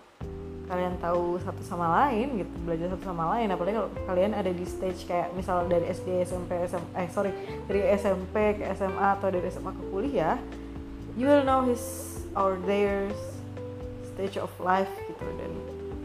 Kalian 0.70 0.96
tahu 1.04 1.36
satu 1.42 1.60
sama 1.66 1.84
lain 2.00 2.40
gitu 2.40 2.54
belajar 2.64 2.86
satu 2.96 3.04
sama 3.12 3.36
lain. 3.36 3.50
Apalagi 3.50 3.76
kalau 3.76 3.90
kalian 4.08 4.32
ada 4.32 4.48
di 4.48 4.64
stage 4.64 5.04
kayak 5.04 5.34
misal 5.36 5.66
dari 5.68 5.90
SD 5.90 6.22
SMP 6.24 6.54
SM 6.64 6.84
eh 6.96 7.08
sorry 7.12 7.34
dari 7.66 7.82
SMP 7.98 8.56
ke 8.56 8.64
SMA 8.78 9.20
atau 9.20 9.28
dari 9.28 9.44
SMA 9.52 9.74
ke 9.74 9.82
kuliah 9.92 10.38
you 11.18 11.28
will 11.28 11.44
know 11.44 11.60
his 11.66 11.82
or 12.32 12.56
their 12.64 13.10
stage 14.14 14.40
of 14.40 14.48
life 14.62 14.88
gitu. 15.04 15.26
Dan 15.36 15.52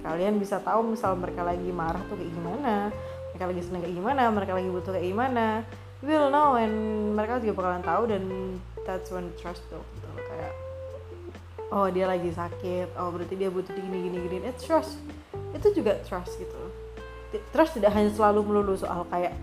kalian 0.04 0.36
bisa 0.42 0.60
tahu 0.60 0.98
misal 0.98 1.16
mereka 1.16 1.46
lagi 1.48 1.70
marah 1.72 2.02
tuh 2.12 2.20
kayak 2.20 2.32
gimana 2.34 2.92
mereka 3.32 3.44
lagi 3.54 3.62
seneng 3.62 3.82
kayak 3.86 3.96
gimana 3.96 4.24
mereka 4.34 4.52
lagi 4.58 4.70
butuh 4.74 4.92
kayak 4.98 5.08
gimana 5.14 5.46
will 6.06 6.30
know 6.30 6.58
and 6.60 6.74
mereka 7.18 7.42
juga 7.42 7.54
bakalan 7.58 7.84
tahu 7.86 8.04
dan 8.10 8.24
that's 8.86 9.10
when 9.10 9.30
trust 9.40 9.66
built 9.72 9.86
gitu 9.98 10.08
kayak 10.30 10.54
oh 11.74 11.90
dia 11.90 12.06
lagi 12.06 12.30
sakit 12.32 12.94
oh 13.02 13.10
berarti 13.12 13.34
dia 13.36 13.50
butuh 13.50 13.74
gini 13.74 14.12
gini 14.12 14.18
gini. 14.30 14.38
It's 14.46 14.66
trust. 14.66 15.02
Itu 15.56 15.74
juga 15.74 15.98
trust 16.06 16.38
gitu 16.38 16.88
trust 17.52 17.76
tidak 17.76 17.92
hanya 17.92 18.12
selalu 18.14 18.40
melulu 18.48 18.74
soal 18.80 19.04
kayak 19.12 19.36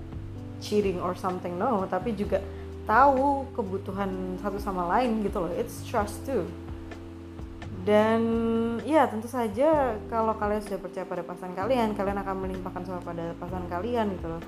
cheating 0.65 1.01
or 1.01 1.13
something 1.13 1.57
no. 1.61 1.85
Tapi 1.89 2.17
juga 2.17 2.41
tahu 2.89 3.49
kebutuhan 3.53 4.41
satu 4.41 4.57
sama 4.61 4.89
lain 4.97 5.25
gitu 5.25 5.45
loh. 5.45 5.53
It's 5.53 5.85
trust 5.85 6.25
too. 6.25 6.49
Dan 7.85 8.21
ya 8.89 9.05
tentu 9.05 9.29
saja 9.29 10.01
kalau 10.09 10.33
kalian 10.41 10.65
sudah 10.65 10.81
percaya 10.81 11.05
pada 11.05 11.21
pasangan 11.21 11.53
kalian 11.53 11.93
kalian 11.93 12.17
akan 12.17 12.37
melimpahkan 12.49 12.81
semua 12.81 13.05
pada 13.05 13.37
pasangan 13.37 13.69
kalian 13.69 14.09
gitu 14.17 14.33
loh 14.33 14.41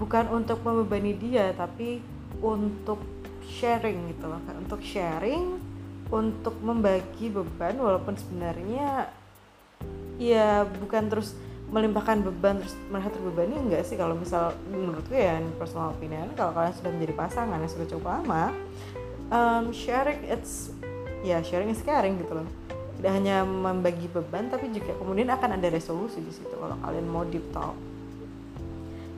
bukan 0.00 0.28
untuk 0.32 0.60
membebani 0.64 1.12
dia 1.16 1.52
tapi 1.56 2.00
untuk 2.40 3.00
sharing 3.44 4.12
gitu 4.14 4.30
loh 4.30 4.40
untuk 4.56 4.80
sharing 4.80 5.60
untuk 6.12 6.56
membagi 6.60 7.32
beban 7.32 7.80
walaupun 7.80 8.14
sebenarnya 8.20 9.08
ya 10.20 10.68
bukan 10.68 11.08
terus 11.08 11.32
melimpahkan 11.72 12.20
beban 12.20 12.60
terus 12.60 12.76
merasa 12.92 13.08
terbebani 13.08 13.56
enggak 13.56 13.82
sih. 13.88 13.96
Kalau 13.96 14.12
misal 14.12 14.52
menurutku 14.68 15.16
ya 15.16 15.40
personal 15.56 15.96
opinion 15.96 16.28
kalau 16.36 16.52
kalian 16.52 16.76
sudah 16.76 16.90
menjadi 16.92 17.14
pasangan 17.16 17.58
yang 17.58 17.72
sudah 17.72 17.86
cukup 17.88 18.06
lama 18.12 18.52
um, 19.32 19.72
sharing 19.72 20.20
it's 20.28 20.68
ya 21.24 21.40
sharing 21.40 21.72
is 21.72 21.80
caring 21.80 22.20
gitu 22.20 22.36
loh. 22.36 22.46
Tidak 23.00 23.08
hanya 23.08 23.42
membagi 23.42 24.06
beban 24.12 24.52
tapi 24.52 24.68
juga 24.68 24.92
kemudian 25.00 25.32
akan 25.32 25.56
ada 25.58 25.68
resolusi 25.72 26.20
di 26.20 26.30
situ 26.30 26.52
kalau 26.54 26.76
kalian 26.84 27.08
mau 27.08 27.24
deep 27.24 27.42
talk 27.50 27.74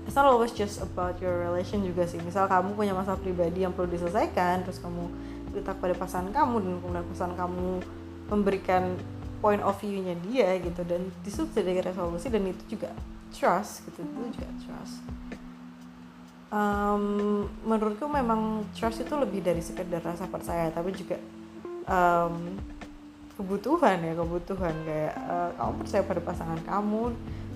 it's 0.05 0.17
not 0.17 0.29
always 0.29 0.53
just 0.53 0.81
about 0.81 1.17
your 1.21 1.45
relation 1.49 1.81
juga 1.85 2.05
sih. 2.05 2.21
Misal 2.21 2.49
kamu 2.49 2.77
punya 2.77 2.93
masalah 2.93 3.21
pribadi 3.21 3.65
yang 3.65 3.73
perlu 3.73 3.89
diselesaikan 3.89 4.65
terus 4.65 4.81
kamu 4.81 5.09
cerita 5.53 5.73
kepada 5.77 5.95
pasangan 5.97 6.31
kamu 6.33 6.55
dan 6.61 6.73
kemudian 6.81 7.07
pasangan 7.09 7.37
kamu 7.37 7.69
memberikan 8.29 8.83
point 9.45 9.61
of 9.61 9.77
view-nya 9.81 10.17
dia 10.29 10.57
gitu. 10.61 10.85
Dan 10.85 11.09
di 11.25 11.31
situ 11.33 11.49
terjadi 11.53 11.93
resolusi 11.93 12.29
dan 12.29 12.45
itu 12.45 12.65
juga 12.77 12.93
trust 13.33 13.85
gitu. 13.89 14.05
Itu 14.05 14.41
juga 14.41 14.49
trust. 14.65 14.97
Um, 16.55 17.51
menurutku 17.67 18.07
memang 18.07 18.63
trust 18.79 19.03
itu 19.03 19.15
lebih 19.19 19.43
dari 19.43 19.59
sekedar 19.59 19.99
rasa 19.99 20.31
percaya 20.31 20.71
tapi 20.71 20.95
juga 20.95 21.19
um, 21.91 22.55
kebutuhan 23.35 23.99
ya 23.99 24.15
kebutuhan 24.15 24.75
kayak 24.87 25.15
uh, 25.27 25.51
kamu 25.59 25.73
percaya 25.83 26.03
pada 26.07 26.21
pasangan 26.23 26.61
kamu 26.63 27.11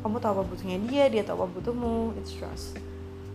kamu 0.08 0.24
tahu 0.24 0.40
apa 0.40 0.44
butuhnya 0.48 0.78
dia 0.88 1.04
dia 1.12 1.20
tahu 1.20 1.44
apa 1.44 1.52
butuhmu 1.52 2.16
it's 2.16 2.32
trust. 2.32 2.80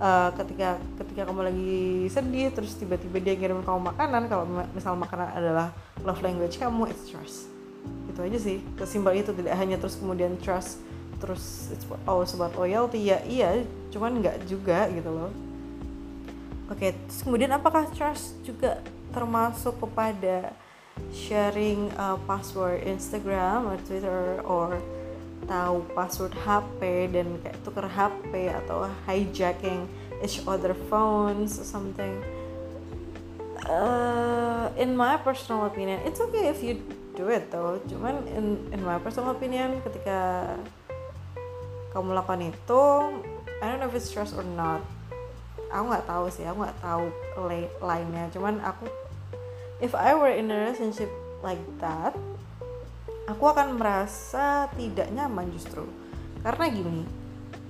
Uh, 0.01 0.33
ketika 0.33 0.81
ketika 0.97 1.29
kamu 1.29 1.45
lagi 1.45 1.77
sedih 2.09 2.49
terus 2.49 2.73
tiba-tiba 2.81 3.21
dia 3.21 3.37
ngirim 3.37 3.61
kamu 3.61 3.93
makanan 3.93 4.25
kalau 4.25 4.49
misal 4.73 4.97
makanan 4.97 5.29
adalah 5.37 5.69
love 6.01 6.17
language 6.25 6.57
kamu 6.57 6.89
it's 6.89 7.05
trust. 7.05 7.45
Itu 8.09 8.25
aja 8.25 8.41
sih 8.41 8.57
kesimpel 8.73 9.21
itu 9.21 9.29
tidak 9.37 9.53
hanya 9.53 9.77
terus 9.77 10.01
kemudian 10.01 10.33
trust 10.41 10.81
terus 11.21 11.69
it's 11.69 11.85
always 12.09 12.33
about 12.33 12.57
loyalty 12.57 13.05
ya 13.05 13.21
iya 13.29 13.61
cuman 13.93 14.17
nggak 14.17 14.49
juga 14.49 14.89
gitu 14.89 15.13
loh. 15.13 15.29
Oke 16.73 16.89
okay, 16.89 16.91
terus 17.05 17.21
kemudian 17.21 17.53
apakah 17.53 17.85
trust 17.93 18.33
juga 18.41 18.81
termasuk 19.13 19.77
kepada 19.77 20.57
sharing 21.13 21.93
uh, 22.01 22.17
password 22.25 22.81
Instagram 22.89 23.69
atau 23.69 23.81
Twitter 23.85 24.41
or 24.41 24.81
tahu 25.45 25.85
password 25.93 26.33
HP 26.43 27.11
dan 27.11 27.39
kayak 27.43 27.57
tuker 27.61 27.87
HP 27.87 28.51
atau 28.51 28.87
hijacking 29.05 29.85
each 30.23 30.41
other 30.47 30.71
phones 30.87 31.59
or 31.59 31.67
something. 31.67 32.23
Uh, 33.63 34.67
in 34.75 34.91
my 34.91 35.15
personal 35.15 35.63
opinion 35.63 35.95
it's 36.03 36.19
okay 36.19 36.51
if 36.51 36.59
you 36.59 36.79
do 37.15 37.29
it 37.29 37.51
though. 37.51 37.79
Cuman 37.87 38.27
in 38.31 38.59
in 38.71 38.81
my 38.83 38.99
personal 38.99 39.31
opinion 39.31 39.79
ketika 39.83 40.51
kamu 41.93 42.17
lakukan 42.17 42.49
itu 42.49 42.83
I 43.63 43.71
don't 43.71 43.79
know 43.79 43.87
if 43.87 43.95
it's 43.95 44.09
stress 44.09 44.35
or 44.35 44.43
not. 44.43 44.83
Aku 45.71 45.89
nggak 45.89 46.05
tahu 46.05 46.27
sih 46.27 46.43
aku 46.43 46.65
nggak 46.65 46.79
tahu 46.83 47.03
lainnya. 47.79 48.27
Cuman 48.33 48.59
aku 48.59 48.89
if 49.79 49.95
I 49.95 50.15
were 50.15 50.31
in 50.31 50.51
a 50.51 50.57
relationship 50.57 51.09
like 51.43 51.61
that 51.79 52.15
aku 53.27 53.43
akan 53.47 53.79
merasa 53.79 54.67
tidak 54.75 55.07
nyaman 55.11 55.47
justru. 55.55 55.87
Karena 56.43 56.65
gini 56.67 57.03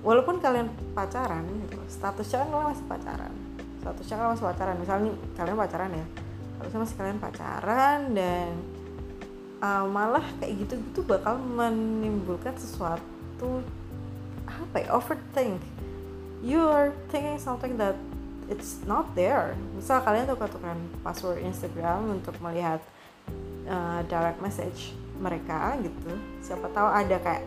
walaupun 0.04 0.42
kalian 0.42 0.68
pacaran 0.92 1.46
gitu, 1.64 1.80
statusnya 1.88 2.44
kan 2.44 2.48
kalian 2.50 2.68
masih 2.74 2.86
pacaran. 2.90 3.32
Statusnya 3.80 4.14
kalian 4.18 4.32
masih 4.36 4.46
pacaran 4.46 4.76
misalnya 4.80 5.10
kalian 5.36 5.58
pacaran 5.58 5.92
ya 5.92 6.06
harusnya 6.58 6.80
masih 6.86 6.96
kalian 6.96 7.18
pacaran 7.18 7.98
dan 8.14 8.50
uh, 9.60 9.84
malah 9.84 10.24
kayak 10.40 10.64
gitu 10.64 10.74
gitu 10.80 11.00
bakal 11.04 11.36
menimbulkan 11.36 12.54
sesuatu 12.56 13.60
apa 14.48 14.76
ya 14.80 14.88
overthink. 14.94 15.60
You 16.44 16.64
are 16.68 16.92
thinking 17.08 17.40
something 17.40 17.80
that 17.80 17.96
it's 18.48 18.84
not 18.84 19.12
there. 19.16 19.56
Misal 19.76 20.04
kalian 20.04 20.28
tukar-tukaran 20.28 20.80
password 21.00 21.40
Instagram 21.40 22.20
untuk 22.20 22.36
melihat 22.44 22.80
uh, 23.68 24.04
direct 24.08 24.40
message 24.44 24.92
mereka 25.18 25.78
gitu. 25.82 26.12
Siapa 26.42 26.66
tahu 26.70 26.88
ada 26.90 27.16
kayak 27.20 27.44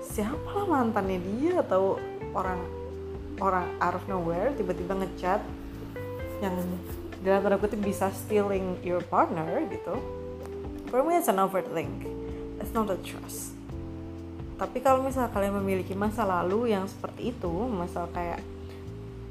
siapa 0.00 0.48
lah 0.48 0.66
mantannya 0.66 1.18
dia? 1.20 1.60
Atau 1.60 2.00
orang 2.32 2.60
orang 3.40 3.66
out 3.80 3.96
of 3.96 4.04
nowhere 4.08 4.52
tiba-tiba 4.56 4.96
ngechat 5.00 5.40
yang 6.44 6.56
dalam 7.20 7.40
tanda 7.44 7.56
kutip 7.60 7.80
bisa 7.80 8.08
stealing 8.12 8.80
your 8.80 9.04
partner 9.08 9.64
gitu. 9.68 9.96
For 10.88 11.04
me 11.04 11.20
it's 11.20 11.28
an 11.28 11.40
overthink 11.40 12.04
it's 12.60 12.72
not 12.72 12.88
a 12.92 12.98
trust. 13.00 13.56
Tapi 14.60 14.84
kalau 14.84 15.00
misal 15.00 15.32
kalian 15.32 15.56
memiliki 15.56 15.96
masa 15.96 16.28
lalu 16.28 16.76
yang 16.76 16.84
seperti 16.84 17.32
itu 17.32 17.52
misal 17.72 18.04
kayak 18.12 18.44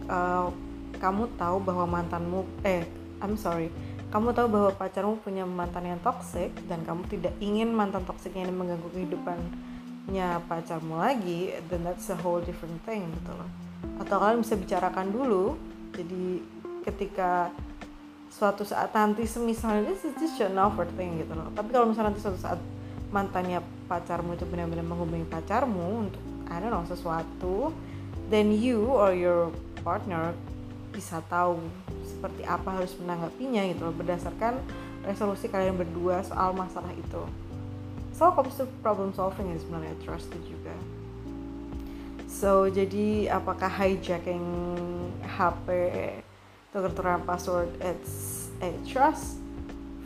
uh, 0.09 0.49
kamu 0.97 1.29
tahu 1.37 1.61
bahwa 1.61 1.85
mantanmu 1.85 2.45
eh 2.65 2.89
I'm 3.21 3.37
sorry 3.37 3.69
kamu 4.09 4.33
tahu 4.33 4.47
bahwa 4.49 4.69
pacarmu 4.73 5.21
punya 5.21 5.45
mantan 5.45 5.85
yang 5.85 6.01
toxic 6.01 6.49
dan 6.65 6.81
kamu 6.81 7.05
tidak 7.13 7.33
ingin 7.37 7.69
mantan 7.69 8.01
toksiknya 8.09 8.49
ini 8.49 8.53
mengganggu 8.53 8.89
kehidupannya 8.89 10.29
pacarmu 10.49 10.97
lagi 10.97 11.53
then 11.69 11.85
that's 11.85 12.09
a 12.09 12.17
whole 12.25 12.41
different 12.41 12.81
thing 12.89 13.05
gitu 13.05 13.31
loh. 13.37 13.49
Atau 14.01 14.17
kalian 14.17 14.41
bisa 14.41 14.57
bicarakan 14.57 15.13
dulu 15.13 15.53
jadi 15.93 16.41
ketika 16.89 17.53
suatu 18.33 18.65
saat 18.65 18.89
nanti 18.97 19.29
semisalnya 19.29 19.93
this 19.93 20.01
is 20.05 20.13
just 20.17 20.41
an 20.41 20.57
overthink 20.57 21.21
gitu 21.21 21.33
loh. 21.37 21.53
Tapi 21.53 21.69
kalau 21.69 21.93
misalnya 21.93 22.09
nanti 22.09 22.25
suatu 22.25 22.41
saat 22.41 22.57
mantannya 23.13 23.61
pacarmu 23.85 24.33
itu 24.33 24.45
benar-benar 24.49 24.85
menghubungi 24.85 25.25
pacarmu 25.29 26.09
untuk 26.09 26.21
I 26.49 26.57
don't 26.57 26.73
know 26.73 26.85
sesuatu 26.85 27.69
then 28.33 28.53
you 28.53 28.89
or 28.89 29.13
your 29.13 29.53
partner 29.85 30.33
bisa 30.93 31.21
tahu 31.29 31.61
seperti 32.19 32.43
apa 32.43 32.83
harus 32.83 32.91
menanggapinya 32.99 33.63
gitu 33.71 33.87
loh 33.87 33.95
berdasarkan 33.95 34.59
resolusi 35.07 35.47
kalian 35.47 35.79
berdua 35.79 36.19
soal 36.27 36.51
masalah 36.51 36.91
itu. 36.91 37.23
So 38.11 38.35
to 38.35 38.67
problem 38.83 39.15
solving 39.15 39.55
ini 39.55 39.63
sebenarnya 39.63 39.95
trusted 40.03 40.43
juga. 40.43 40.75
So 42.27 42.67
jadi 42.67 43.31
apakah 43.31 43.71
hijacking 43.71 44.43
HP 45.23 45.67
tuker-tukeran 46.75 47.23
password 47.23 47.71
it's 47.79 48.51
a 48.59 48.75
trust? 48.83 49.39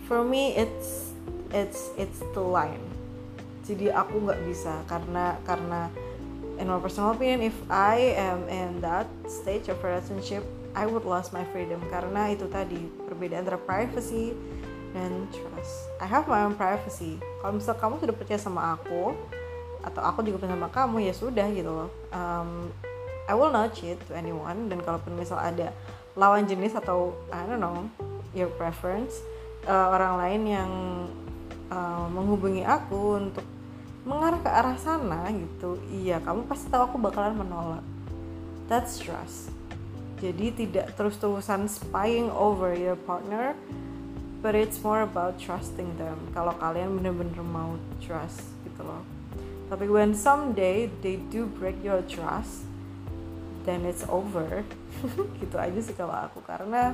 For 0.06 0.22
me 0.22 0.54
it's 0.54 1.18
it's 1.50 1.90
it's 1.98 2.22
the 2.38 2.46
line. 2.46 2.86
Jadi 3.66 3.90
aku 3.90 4.30
nggak 4.30 4.46
bisa 4.46 4.86
karena 4.86 5.42
karena 5.42 5.90
in 6.62 6.70
my 6.70 6.78
personal 6.78 7.18
opinion 7.18 7.42
if 7.42 7.58
I 7.74 8.14
am 8.14 8.46
in 8.46 8.78
that 8.86 9.10
stage 9.26 9.74
of 9.74 9.82
relationship 9.82 10.46
I 10.74 10.90
would 10.90 11.06
lose 11.06 11.30
my 11.30 11.46
freedom 11.54 11.78
karena 11.90 12.34
itu 12.34 12.50
tadi 12.50 12.90
perbedaan 13.06 13.46
antara 13.46 13.62
privacy 13.62 14.34
dan 14.94 15.30
trust. 15.30 15.90
I 16.02 16.10
have 16.10 16.26
my 16.26 16.46
own 16.46 16.58
privacy. 16.58 17.22
Kalau 17.42 17.54
misal 17.58 17.78
kamu 17.78 18.02
sudah 18.02 18.16
percaya 18.18 18.40
sama 18.42 18.74
aku 18.78 19.14
atau 19.86 20.02
aku 20.02 20.26
juga 20.26 20.42
percaya 20.42 20.58
sama 20.58 20.70
kamu 20.74 20.96
ya 21.06 21.14
sudah 21.14 21.48
gitu 21.54 21.70
loh. 21.70 21.90
Um, 22.10 22.74
I 23.30 23.38
will 23.38 23.54
not 23.54 23.78
cheat 23.78 24.02
to 24.10 24.18
anyone. 24.18 24.70
Dan 24.70 24.82
kalaupun 24.82 25.14
misal 25.14 25.38
ada 25.38 25.70
lawan 26.18 26.50
jenis 26.50 26.74
atau 26.74 27.14
I 27.30 27.46
don't 27.46 27.62
know 27.62 27.90
your 28.34 28.50
preference 28.58 29.22
uh, 29.70 29.94
orang 29.94 30.14
lain 30.22 30.42
yang 30.50 30.72
uh, 31.70 32.06
menghubungi 32.10 32.66
aku 32.66 33.22
untuk 33.22 33.46
mengarah 34.04 34.42
ke 34.42 34.50
arah 34.52 34.78
sana 34.78 35.32
gitu 35.32 35.80
iya 35.88 36.20
kamu 36.20 36.44
pasti 36.44 36.68
tahu 36.68 36.90
aku 36.90 36.98
bakalan 36.98 37.38
menolak. 37.38 37.86
That's 38.68 38.98
trust 38.98 39.54
jadi 40.24 40.56
tidak 40.56 40.96
terus-terusan 40.96 41.68
spying 41.68 42.32
over 42.32 42.72
your 42.72 42.96
partner 42.96 43.52
but 44.40 44.56
it's 44.56 44.80
more 44.80 45.04
about 45.04 45.36
trusting 45.36 46.00
them. 46.00 46.16
Kalau 46.32 46.56
kalian 46.64 46.96
bener-bener 46.96 47.44
mau 47.44 47.76
trust 48.00 48.40
gitu 48.64 48.88
loh. 48.88 49.04
Tapi 49.68 49.92
when 49.92 50.16
someday 50.16 50.88
they 51.04 51.20
do 51.28 51.44
break 51.48 51.76
your 51.84 52.00
trust 52.08 52.64
then 53.68 53.84
it's 53.84 54.04
over. 54.12 54.64
Gitu 55.40 55.56
aja 55.56 55.80
sih 55.80 55.96
kalau 55.96 56.12
aku. 56.12 56.44
Karena 56.44 56.92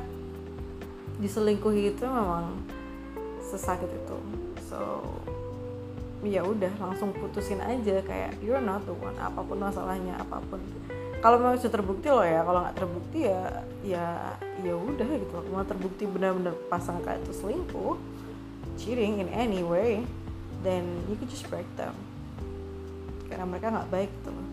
diselingkuhi 1.18 1.98
itu 1.98 2.06
memang 2.06 2.62
sesakit 3.42 3.90
itu. 3.90 4.18
So 4.70 5.06
ya 6.22 6.46
udah 6.46 6.70
langsung 6.78 7.16
putusin 7.18 7.64
aja 7.64 8.06
kayak 8.06 8.38
you're 8.46 8.62
not 8.62 8.86
the 8.86 8.94
one. 8.94 9.18
Apa 9.18 9.42
pun 9.42 9.58
masalahnya 9.58 10.22
apa 10.22 10.38
pun 10.48 10.62
kalau 11.20 11.36
memang 11.36 11.60
sudah 11.60 11.74
terbukti 11.76 12.08
loh 12.08 12.24
ya 12.24 12.48
kalau 12.48 12.64
nggak 12.64 12.78
terbukti 12.80 13.20
ya 13.28 13.44
ya 13.84 14.06
ya 14.64 14.74
udah 14.76 15.08
gitu. 15.08 15.36
Kalau 15.36 15.68
terbukti 15.68 16.04
benar-benar 16.08 16.56
pasang 16.72 17.04
kayak 17.04 17.24
itu 17.28 17.36
selingkuh 17.44 18.00
cheating 18.80 19.20
in 19.20 19.28
any 19.36 19.60
way 19.60 20.08
then 20.64 20.88
you 21.12 21.20
could 21.20 21.28
just 21.28 21.44
break 21.52 21.68
them. 21.76 21.92
Karena 23.28 23.44
mereka 23.44 23.68
nggak 23.72 23.90
baik 23.92 24.12
gitu 24.24 24.32
loh. 24.32 24.48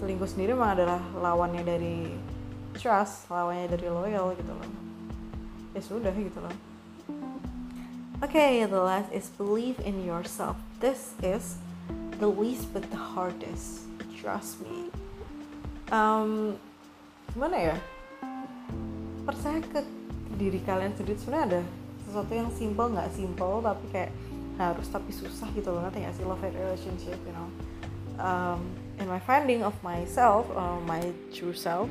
Selingkuh 0.00 0.28
sendiri 0.28 0.52
memang 0.52 0.76
adalah 0.76 1.00
lawannya 1.16 1.64
dari 1.64 2.12
trust 2.76 3.28
lawannya 3.32 3.72
dari 3.72 3.88
loyal 3.88 4.36
gitu 4.36 4.52
loh. 4.52 4.68
Ya 5.72 5.80
sudah 5.80 6.12
gitu 6.12 6.40
loh. 6.44 6.56
Okay, 8.20 8.68
the 8.68 8.76
last 8.76 9.08
is 9.16 9.32
believe 9.40 9.80
in 9.80 10.04
yourself. 10.04 10.60
This 10.84 11.16
is 11.24 11.56
the 12.20 12.28
least 12.28 12.68
but 12.76 12.84
the 12.92 13.00
hardest. 13.00 13.89
Trust 14.20 14.60
me. 14.60 14.92
Um, 15.88 16.60
gimana 17.32 17.56
ya? 17.72 17.76
Percaya 19.24 19.64
ke 19.64 19.80
diri 20.36 20.60
kalian 20.60 20.92
sendiri 20.92 21.16
sebenarnya 21.16 21.46
ada 21.48 21.62
sesuatu 22.04 22.32
yang 22.32 22.48
simple 22.52 22.92
nggak 22.92 23.10
simple 23.12 23.64
tapi 23.64 23.86
kayak 23.92 24.12
harus 24.60 24.88
tapi 24.92 25.08
susah 25.12 25.48
gitu 25.56 25.72
loh 25.72 25.80
gak 25.88 26.12
sih 26.12 26.24
love 26.28 26.40
and 26.44 26.52
relationship 26.52 27.16
you 27.24 27.32
know 27.32 27.48
um, 28.20 28.60
in 29.00 29.08
my 29.08 29.20
finding 29.20 29.64
of 29.64 29.72
myself 29.80 30.44
uh, 30.52 30.76
my 30.84 31.00
true 31.32 31.56
self 31.56 31.88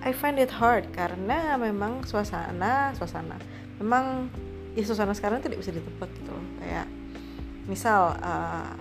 I 0.00 0.14
find 0.14 0.38
it 0.38 0.52
hard 0.52 0.90
karena 0.94 1.58
memang 1.58 2.06
suasana 2.06 2.94
suasana 2.94 3.36
memang 3.82 4.30
ya 4.78 4.84
suasana 4.86 5.16
sekarang 5.16 5.42
tidak 5.42 5.58
bisa 5.58 5.74
ditebak 5.74 6.10
gitu 6.20 6.30
loh 6.30 6.46
kayak 6.62 6.86
misal 7.66 8.14
uh, 8.22 8.74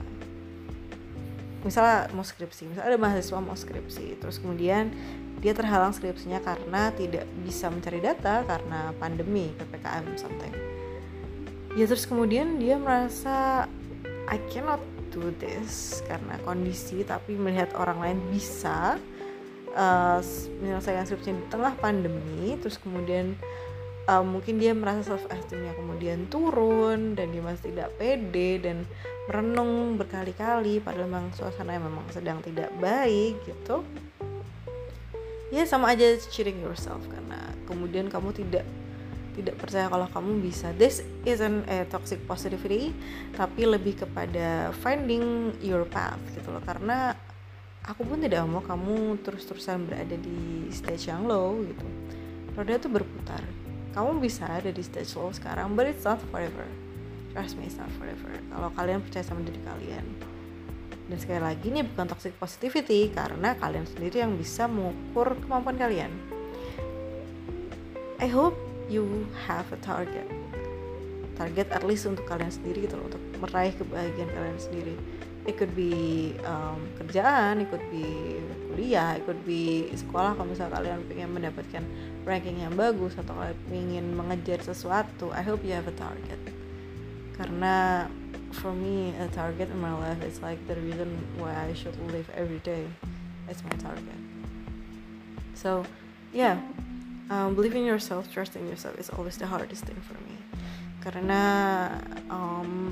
misalnya 1.62 2.08
mau 2.15 2.24
skripsi 2.24 2.72
misal 2.72 2.88
ada 2.88 2.95
mahasiswa 2.95 3.39
mau 3.43 3.58
skripsi 3.58 4.19
terus 4.22 4.39
kemudian 4.39 4.91
dia 5.39 5.56
terhalang 5.56 5.95
skripsinya 5.95 6.43
karena 6.43 6.91
tidak 6.95 7.24
bisa 7.48 7.72
mencari 7.72 8.04
data 8.04 8.43
karena 8.43 8.91
pandemi 9.00 9.56
ppkm 9.56 10.06
something. 10.19 10.54
Ya 11.80 11.88
terus 11.88 12.04
kemudian 12.04 12.60
dia 12.60 12.76
merasa 12.76 13.63
I 14.28 14.38
cannot 14.52 14.84
do 15.15 15.32
this 15.39 16.04
karena 16.06 16.36
kondisi 16.43 17.08
tapi 17.08 17.39
melihat 17.39 17.72
orang 17.80 17.98
lain 18.04 18.19
bisa 18.30 19.00
uh, 19.74 20.19
menyelesaikan 20.60 21.08
skripsinya 21.08 21.39
di 21.39 21.48
tengah 21.48 21.74
pandemi 21.80 22.60
terus 22.60 22.76
kemudian 22.78 23.34
uh, 24.12 24.22
mungkin 24.22 24.60
dia 24.60 24.76
merasa 24.76 25.15
self 25.15 25.24
esteemnya 25.32 25.72
kemudian 25.80 26.28
turun 26.28 27.15
dan 27.15 27.32
dia 27.32 27.41
masih 27.41 27.72
tidak 27.72 27.95
pede 27.95 28.60
dan 28.60 28.78
merenung 29.30 29.94
berkali-kali 30.02 30.82
padahal 30.82 31.06
memang 31.06 31.30
suasana 31.38 31.78
memang 31.78 32.02
sedang 32.10 32.42
tidak 32.42 32.74
baik 32.82 33.38
gitu. 33.46 33.86
Ya 35.54 35.70
sama 35.70 35.94
aja 35.94 36.18
cheating 36.34 36.65
yourself 36.65 37.06
karena 37.06 37.38
kemudian 37.70 38.10
kamu 38.10 38.34
tidak 38.34 38.65
tidak 39.38 39.56
percaya 39.62 39.86
kalau 39.86 40.10
kamu 40.10 40.42
bisa. 40.42 40.74
This 40.74 41.06
isn't 41.30 41.70
a 41.70 41.86
toxic 41.86 42.26
positivity 42.26 42.89
tapi 43.38 43.70
lebih 43.70 44.02
kepada 44.02 44.74
finding 44.82 45.54
your 45.62 45.86
path 45.86 46.18
gitu 46.34 46.50
loh. 46.50 46.65
Karena 46.65 47.13
aku 47.86 48.02
pun 48.10 48.18
tidak 48.26 48.50
mau 48.50 48.65
kamu 48.65 49.22
terus-terusan 49.22 49.86
berada 49.86 50.18
di 50.18 50.74
stage 50.74 51.06
yang 51.06 51.30
low 51.30 51.54
gitu. 51.70 51.86
Roda 52.58 52.82
itu 52.82 52.89
berputar. 52.89 53.46
Kamu 53.94 54.18
bisa 54.18 54.50
ada 54.50 54.74
di 54.74 54.82
stage 54.82 55.13
low 55.13 55.30
sekarang 55.30 55.78
but 55.78 55.86
it's 55.86 56.02
not 56.02 56.18
forever 56.34 56.88
trust 57.34 57.58
me 57.58 57.65
it's 57.65 57.78
not 57.78 57.89
forever. 57.98 58.30
Kalau 58.50 58.70
kalian 58.74 59.00
percaya 59.04 59.26
sama 59.26 59.46
diri 59.46 59.62
kalian. 59.62 60.06
Dan 61.10 61.18
sekali 61.18 61.42
lagi 61.42 61.74
ini 61.74 61.82
bukan 61.82 62.06
toxic 62.06 62.38
positivity 62.38 63.10
karena 63.10 63.58
kalian 63.58 63.89
sendiri 63.89 64.22
yang 64.22 64.38
bisa 64.38 64.70
mengukur 64.70 65.34
kemampuan 65.42 65.78
kalian. 65.82 66.13
I 68.22 68.28
hope 68.30 68.54
you 68.92 69.26
have 69.50 69.65
a 69.74 69.80
target. 69.82 70.28
Target 71.34 71.72
at 71.74 71.82
least 71.88 72.06
untuk 72.06 72.30
kalian 72.30 72.52
sendiri 72.52 72.86
gitu 72.86 73.00
loh 73.00 73.10
untuk 73.10 73.24
meraih 73.42 73.74
kebahagiaan 73.74 74.30
kalian 74.30 74.60
sendiri. 74.60 74.96
It 75.48 75.58
could 75.58 75.72
be 75.74 76.36
um, 76.46 76.84
kerjaan, 77.00 77.63
it 77.63 77.74
could 77.74 77.82
be 77.89 78.38
kuliah, 78.70 79.18
it 79.18 79.26
could 79.26 79.39
be 79.48 79.89
sekolah. 79.98 80.38
Kalau 80.38 80.46
misalnya 80.46 80.78
kalian 80.78 81.00
pengen 81.10 81.30
mendapatkan 81.32 81.84
ranking 82.28 82.62
yang 82.62 82.76
bagus 82.78 83.18
atau 83.18 83.34
kalian 83.34 83.58
ingin 83.72 84.06
mengejar 84.13 84.62
sesuatu, 84.62 85.34
I 85.34 85.42
hope 85.42 85.65
you 85.65 85.74
have 85.74 85.89
a 85.89 85.96
target. 85.96 86.49
Karena 87.39 88.06
for 88.60 88.75
me 88.75 89.15
a 89.15 89.32
target 89.32 89.71
in 89.71 89.80
my 89.80 89.95
life 89.95 90.19
is 90.28 90.43
like 90.43 90.60
the 90.67 90.75
reason 90.84 91.08
why 91.39 91.56
I 91.56 91.71
should 91.71 91.95
live 92.12 92.28
every 92.36 92.60
day. 92.60 92.84
It's 93.47 93.63
my 93.63 93.71
target. 93.80 94.19
So 95.56 95.88
yeah, 96.36 96.60
um, 97.32 97.56
believing 97.56 97.88
yourself, 97.88 98.28
trusting 98.28 98.67
yourself 98.67 98.99
is 98.99 99.08
always 99.10 99.39
the 99.39 99.47
hardest 99.47 99.88
thing 99.88 100.04
for 100.04 100.19
me. 100.28 100.36
Karena 100.99 101.39
um, 102.28 102.91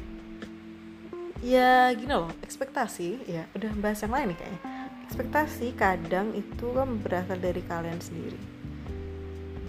ya 1.46 1.94
gini 1.94 2.10
loh 2.10 2.34
ekspektasi 2.42 3.30
ya 3.30 3.46
udah 3.54 3.72
bahas 3.78 4.02
yang 4.02 4.14
lain 4.14 4.34
nih 4.34 4.38
kayaknya 4.42 4.60
ekspektasi 5.06 5.68
kadang 5.78 6.34
itu 6.34 6.68
kan 6.74 6.98
berasal 6.98 7.38
dari 7.38 7.62
kalian 7.62 8.02
sendiri 8.02 8.42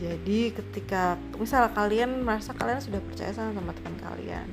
jadi 0.01 0.55
ketika 0.55 1.21
misal 1.37 1.69
kalian 1.77 2.25
merasa 2.25 2.57
kalian 2.57 2.81
sudah 2.81 3.03
percaya 3.05 3.35
sama 3.37 3.53
teman 3.53 3.75
teman 3.77 3.97
kalian 4.01 4.49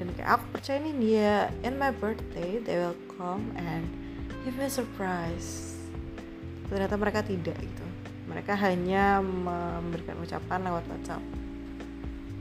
dan 0.00 0.08
kayak 0.16 0.40
aku 0.40 0.44
percaya 0.56 0.80
nih 0.80 0.96
dia 0.96 1.32
in 1.60 1.76
my 1.76 1.92
birthday 1.92 2.56
they 2.64 2.80
will 2.80 2.96
come 3.20 3.52
and 3.60 3.84
give 4.48 4.56
me 4.56 4.64
a 4.64 4.72
surprise. 4.72 5.76
Ternyata 6.72 6.96
mereka 6.96 7.20
tidak 7.20 7.60
gitu. 7.60 7.84
Mereka 8.24 8.56
hanya 8.56 9.20
memberikan 9.20 10.16
ucapan 10.16 10.64
lewat 10.64 10.88
WhatsApp. 10.88 11.20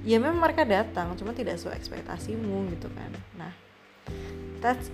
Ya 0.08 0.16
memang 0.24 0.40
mereka 0.40 0.64
datang 0.64 1.12
cuma 1.20 1.36
tidak 1.36 1.60
sesuai 1.60 1.76
ekspektasimu 1.76 2.72
gitu 2.80 2.88
kan. 2.96 3.12
Nah 3.36 3.52
that's 4.64 4.88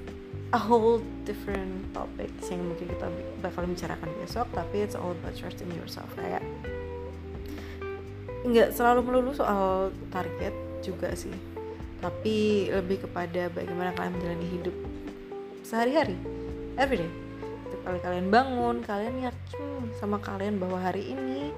a 0.50 0.58
whole 0.58 1.06
different 1.30 1.94
topic 1.94 2.34
yang 2.50 2.66
mungkin 2.66 2.90
kita 2.90 3.06
bakal 3.46 3.70
bicarakan 3.70 4.10
besok 4.26 4.50
tapi 4.58 4.82
it's 4.82 4.98
all 4.98 5.14
about 5.14 5.38
trusting 5.38 5.70
yourself. 5.78 6.10
Kayak 6.18 6.42
nggak 8.42 8.74
selalu 8.74 9.06
melulu 9.06 9.38
soal 9.38 9.94
target 10.10 10.54
juga 10.82 11.14
sih 11.14 11.55
tapi 12.06 12.70
lebih 12.70 13.10
kepada 13.10 13.50
bagaimana 13.50 13.90
kalian 13.98 14.14
menjalani 14.14 14.48
hidup 14.54 14.76
sehari-hari 15.66 16.14
everyday 16.78 17.10
kali 17.86 18.02
kalian 18.02 18.34
bangun 18.34 18.82
kalian 18.82 19.26
yakin 19.26 19.94
sama 19.98 20.18
kalian 20.22 20.58
bahwa 20.58 20.82
hari 20.82 21.14
ini 21.14 21.54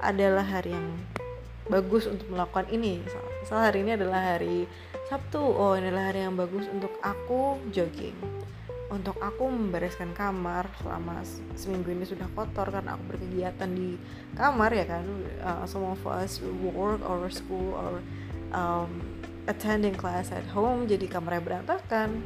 adalah 0.00 0.44
hari 0.44 0.72
yang 0.72 0.88
bagus 1.66 2.06
untuk 2.06 2.30
melakukan 2.30 2.66
ini. 2.70 3.02
Misal 3.42 3.58
hari 3.60 3.82
ini 3.82 3.98
adalah 3.98 4.34
hari 4.34 4.64
Sabtu. 5.10 5.38
Oh 5.38 5.74
ini 5.74 5.90
adalah 5.90 6.14
hari 6.14 6.26
yang 6.26 6.38
bagus 6.38 6.66
untuk 6.70 6.94
aku 7.02 7.60
jogging. 7.74 8.16
Untuk 8.86 9.18
aku 9.18 9.50
membereskan 9.50 10.14
kamar 10.14 10.70
selama 10.78 11.26
seminggu 11.58 11.90
ini 11.90 12.06
sudah 12.06 12.30
kotor 12.38 12.70
karena 12.70 12.94
aku 12.94 13.02
berkegiatan 13.14 13.70
di 13.74 13.98
kamar 14.38 14.70
ya 14.70 14.86
kan? 14.86 15.04
Uh, 15.42 15.66
some 15.66 15.82
of 15.82 15.98
us 16.06 16.38
work 16.70 17.02
or 17.02 17.26
school 17.26 17.74
or 17.74 17.98
um, 18.54 19.02
attending 19.46 19.94
class 19.94 20.34
at 20.34 20.46
home 20.50 20.86
jadi 20.90 21.06
kamarnya 21.06 21.42
berantakan. 21.42 22.22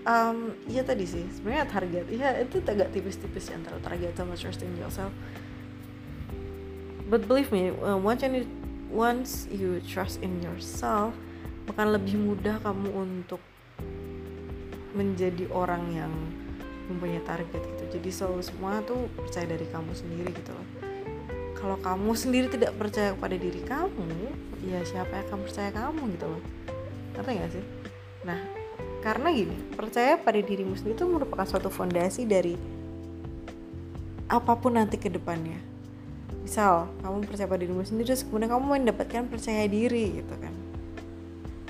Um, 0.00 0.56
ya 0.64 0.80
tadi 0.80 1.04
sih 1.04 1.28
sebenarnya 1.28 1.68
target 1.68 2.08
ya 2.08 2.32
itu 2.40 2.56
agak 2.64 2.88
tipis-tipis 2.88 3.52
ya 3.52 3.60
antara 3.60 3.76
target 3.84 4.16
sama 4.16 4.32
trusting 4.36 4.72
yourself. 4.80 5.12
But 7.10 7.28
believe 7.28 7.52
me 7.52 7.74
uh, 7.74 8.00
once 8.00 8.24
you 8.24 8.48
once 8.88 9.44
you 9.52 9.84
trust 9.84 10.24
in 10.24 10.40
yourself 10.40 11.12
akan 11.68 12.00
lebih 12.00 12.16
mudah 12.16 12.58
kamu 12.64 12.88
untuk 12.96 13.42
menjadi 14.96 15.46
orang 15.52 15.84
yang 15.94 16.12
mempunyai 16.90 17.22
target 17.22 17.60
gitu. 17.60 18.00
Jadi 18.00 18.08
selalu 18.10 18.42
semua 18.42 18.80
tuh 18.82 19.06
percaya 19.14 19.46
dari 19.46 19.68
kamu 19.68 19.92
sendiri 19.94 20.32
gitu 20.32 20.50
loh 20.50 20.89
kalau 21.60 21.76
kamu 21.76 22.10
sendiri 22.16 22.46
tidak 22.48 22.72
percaya 22.80 23.12
kepada 23.12 23.36
diri 23.36 23.60
kamu 23.68 24.08
ya 24.64 24.80
siapa 24.84 25.12
yang 25.12 25.24
akan 25.28 25.38
percaya 25.44 25.70
kamu 25.72 26.02
gitu 26.16 26.26
loh. 26.26 26.42
Ngerti 27.16 27.30
gak 27.36 27.50
sih? 27.52 27.64
Nah 28.24 28.40
karena 29.00 29.28
gini 29.32 29.56
percaya 29.76 30.16
pada 30.16 30.40
dirimu 30.40 30.76
sendiri 30.76 30.96
itu 30.96 31.04
merupakan 31.08 31.44
suatu 31.44 31.68
fondasi 31.68 32.24
dari 32.24 32.56
apa 34.28 34.56
pun 34.56 34.80
nanti 34.80 34.96
ke 34.96 35.12
depannya. 35.12 35.60
Misal 36.40 36.88
kamu 37.04 37.28
percaya 37.28 37.48
pada 37.48 37.60
dirimu 37.60 37.84
sendiri 37.84 38.16
terus 38.16 38.24
kemudian 38.24 38.48
kamu 38.56 38.64
mendapatkan 38.80 39.28
percaya 39.28 39.68
diri 39.68 40.24
gitu 40.24 40.34
kan. 40.40 40.54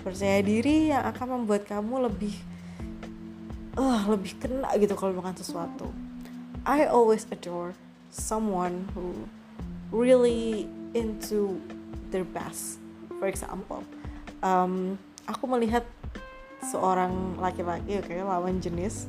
Percaya 0.07 0.39
diri 0.41 0.95
yang 0.95 1.03
akan 1.03 1.27
membuat 1.43 1.67
kamu 1.67 2.07
lebih 2.07 2.35
uh, 3.75 4.07
lebih 4.07 4.39
kena 4.39 4.71
gitu 4.79 4.95
kalau 4.95 5.19
makan 5.19 5.35
sesuatu. 5.35 5.91
I 6.63 6.87
always 6.87 7.27
adore 7.33 7.75
someone 8.13 8.91
who 8.93 9.27
really 9.91 10.67
into 10.95 11.59
their 12.11 12.27
best. 12.27 12.79
For 13.21 13.29
example 13.29 13.85
um, 14.43 14.97
aku 15.29 15.45
melihat 15.47 15.85
seorang 16.65 17.41
laki-laki 17.41 18.01
oke 18.01 18.09
okay, 18.09 18.21
lawan 18.21 18.61
jenis 18.61 19.09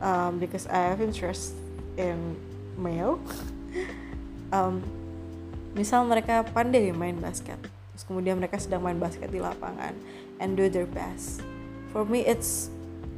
um, 0.00 0.36
because 0.40 0.68
I 0.68 0.92
have 0.92 1.00
interest 1.00 1.54
in 1.96 2.36
male. 2.76 3.20
Um, 4.54 4.86
misal 5.74 6.06
mereka 6.06 6.46
pandai 6.46 6.94
main 6.94 7.18
basket 7.18 7.58
terus 7.90 8.06
kemudian 8.06 8.38
mereka 8.38 8.54
sedang 8.54 8.86
main 8.86 9.02
basket 9.02 9.34
di 9.34 9.42
lapangan 9.42 9.90
and 10.38 10.54
do 10.54 10.70
their 10.70 10.86
best. 10.86 11.42
For 11.90 12.06
me 12.06 12.22
it's 12.22 12.70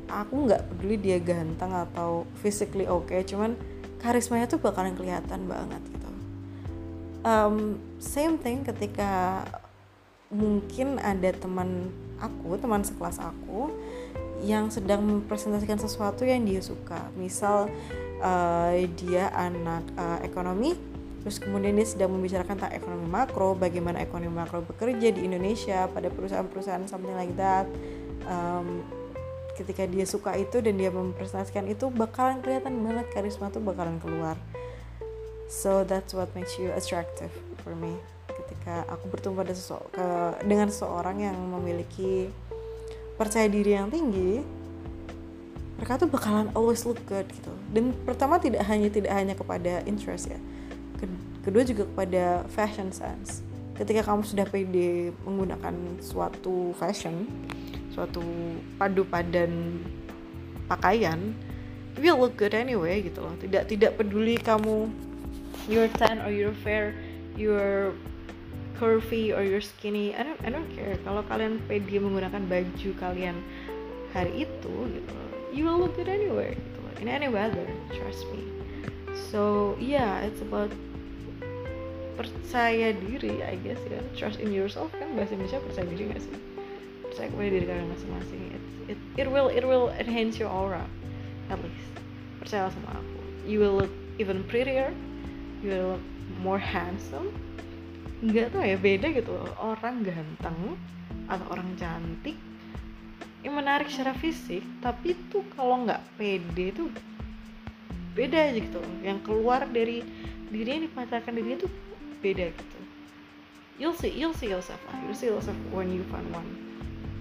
aku 0.08 0.48
nggak 0.48 0.64
peduli 0.68 0.96
dia 0.96 1.20
ganteng 1.20 1.76
atau 1.76 2.24
physically 2.40 2.88
oke 2.88 3.12
okay, 3.12 3.20
cuman 3.24 3.52
karismanya 4.00 4.48
tuh 4.48 4.60
bakalan 4.60 4.96
kelihatan 4.96 5.44
banget 5.44 5.82
um, 7.26 7.82
same 7.98 8.38
thing 8.38 8.62
ketika 8.62 9.42
mungkin 10.30 11.02
ada 11.02 11.34
teman 11.34 11.90
aku 12.22 12.56
teman 12.58 12.82
sekelas 12.86 13.18
aku 13.18 13.74
yang 14.44 14.70
sedang 14.70 15.02
mempresentasikan 15.02 15.80
sesuatu 15.80 16.22
yang 16.22 16.46
dia 16.46 16.62
suka. 16.62 17.10
Misal 17.18 17.66
uh, 18.22 18.72
dia 18.94 19.32
anak 19.34 19.82
uh, 19.98 20.22
ekonomi 20.22 20.78
terus 21.26 21.42
kemudian 21.42 21.74
dia 21.74 21.82
sedang 21.82 22.14
membicarakan 22.14 22.54
tentang 22.54 22.70
ekonomi 22.78 23.10
makro 23.10 23.58
bagaimana 23.58 23.98
ekonomi 23.98 24.30
makro 24.30 24.62
bekerja 24.62 25.10
di 25.10 25.26
Indonesia 25.26 25.90
pada 25.90 26.06
perusahaan-perusahaan 26.06 26.86
something 26.86 27.18
like 27.18 27.34
that. 27.34 27.66
Um, 28.30 28.86
ketika 29.58 29.88
dia 29.88 30.04
suka 30.04 30.36
itu 30.36 30.60
dan 30.60 30.76
dia 30.76 30.92
mempresentasikan 30.92 31.64
itu 31.66 31.88
bakalan 31.88 32.44
kelihatan 32.44 32.76
banget 32.84 33.08
karisma 33.10 33.48
tuh 33.48 33.64
bakalan 33.64 33.96
keluar 33.98 34.36
so 35.46 35.86
that's 35.86 36.12
what 36.12 36.30
makes 36.34 36.58
you 36.58 36.70
attractive 36.74 37.30
for 37.62 37.74
me. 37.74 37.98
Ketika 38.26 38.84
aku 38.90 39.10
bertemu 39.10 39.34
pada 39.38 39.52
sesu 39.56 39.78
ke, 39.94 40.06
dengan 40.44 40.68
seseorang 40.68 41.22
yang 41.22 41.38
memiliki 41.38 42.30
percaya 43.16 43.48
diri 43.48 43.74
yang 43.74 43.88
tinggi 43.88 44.44
mereka 45.76 46.00
tuh 46.00 46.08
bakalan 46.08 46.48
always 46.56 46.88
look 46.88 47.00
good 47.04 47.28
gitu. 47.28 47.52
Dan 47.68 47.92
pertama 48.08 48.40
tidak 48.40 48.64
hanya 48.64 48.88
tidak 48.88 49.12
hanya 49.12 49.34
kepada 49.36 49.84
interest 49.84 50.32
ya. 50.32 50.40
Kedua 51.44 51.62
juga 51.62 51.86
kepada 51.86 52.42
fashion 52.50 52.90
sense. 52.90 53.44
Ketika 53.76 54.02
kamu 54.02 54.24
sudah 54.24 54.48
pede 54.48 55.12
menggunakan 55.22 56.00
suatu 56.00 56.72
fashion 56.80 57.28
suatu 57.92 58.24
padu 58.76 59.08
padan 59.08 59.80
pakaian 60.68 61.32
you 61.96 62.12
look 62.12 62.34
good 62.40 62.56
anyway 62.56 63.04
gitu 63.04 63.20
loh. 63.20 63.36
Tidak 63.36 63.68
tidak 63.68 64.00
peduli 64.00 64.40
kamu 64.40 64.88
you're 65.68 65.90
tan 65.98 66.22
or 66.22 66.30
you're 66.30 66.54
fair 66.62 66.94
you're 67.36 67.92
curvy 68.78 69.36
or 69.36 69.42
you're 69.42 69.60
skinny 69.60 70.14
I 70.14 70.22
don't 70.22 70.40
I 70.44 70.50
don't 70.50 70.68
care. 70.76 70.96
Kalau 71.02 71.24
kalian 71.26 71.60
pede 71.64 71.96
menggunakan 71.96 72.44
baju 72.44 72.90
kalian 73.00 73.36
hari 74.12 74.46
itu 74.48 74.74
gitu 74.92 75.16
you 75.52 75.64
will 75.64 75.80
look 75.80 75.96
good 75.96 76.08
anyway 76.08 76.52
gitu. 76.54 76.80
In 77.00 77.08
any 77.08 77.28
weather 77.28 77.64
trust 77.92 78.24
me. 78.32 78.44
So 79.32 79.74
yeah 79.80 80.24
it's 80.24 80.40
about 80.44 80.72
percaya 82.16 82.96
diri 82.96 83.44
I 83.44 83.56
guess 83.60 83.80
ya. 83.88 84.00
Trust 84.16 84.40
in 84.40 84.52
yourself 84.52 84.92
kan? 84.96 85.12
Bahasa 85.16 85.36
Indonesia 85.36 85.60
percaya 85.60 85.86
diri 85.88 86.04
gak 86.12 86.22
sih? 86.24 86.36
Percaya 87.12 87.28
kepada 87.32 87.48
diri 87.52 87.66
kalian 87.68 87.88
masing-masing. 87.92 88.40
It, 88.52 88.64
it, 88.92 88.98
it 89.24 89.28
will 89.28 89.48
it 89.48 89.64
will 89.64 89.92
enhance 89.96 90.36
your 90.36 90.52
aura 90.52 90.84
at 91.48 91.58
least. 91.60 91.92
Percaya 92.40 92.68
sama 92.72 93.00
aku. 93.00 93.20
You 93.48 93.60
will 93.64 93.84
look 93.84 93.92
even 94.20 94.44
prettier 94.48 94.92
you 95.62 95.72
look 95.72 96.02
more 96.40 96.60
handsome. 96.60 97.32
Nggak 98.24 98.56
tau 98.56 98.64
ya 98.64 98.76
beda 98.80 99.12
gitu. 99.12 99.32
Orang 99.60 100.04
ganteng 100.04 100.76
atau 101.26 101.46
orang 101.52 101.68
cantik 101.76 102.36
yang 103.44 103.58
menarik 103.62 103.86
secara 103.86 104.14
fisik 104.18 104.62
tapi 104.82 105.14
itu 105.14 105.42
kalau 105.54 105.86
nggak 105.86 106.02
pede 106.18 106.72
itu 106.72 106.88
beda 108.16 108.50
aja 108.50 108.58
gitu. 108.58 108.80
Yang 109.04 109.18
keluar 109.28 109.68
dari 109.68 110.02
diri 110.48 110.68
yang 110.80 110.82
dipancarkan 110.88 111.32
diri 111.36 111.60
itu 111.60 111.68
beda 112.24 112.46
gitu. 112.50 112.78
You'll 113.76 113.96
see 113.96 114.12
you'll 114.16 114.32
see 114.32 114.48
yourself 114.48 114.80
lah 114.88 114.96
you'll 115.04 115.18
see 115.18 115.28
yourself 115.28 115.56
when 115.70 115.92
you 115.92 116.02
find 116.08 116.26
one. 116.32 116.48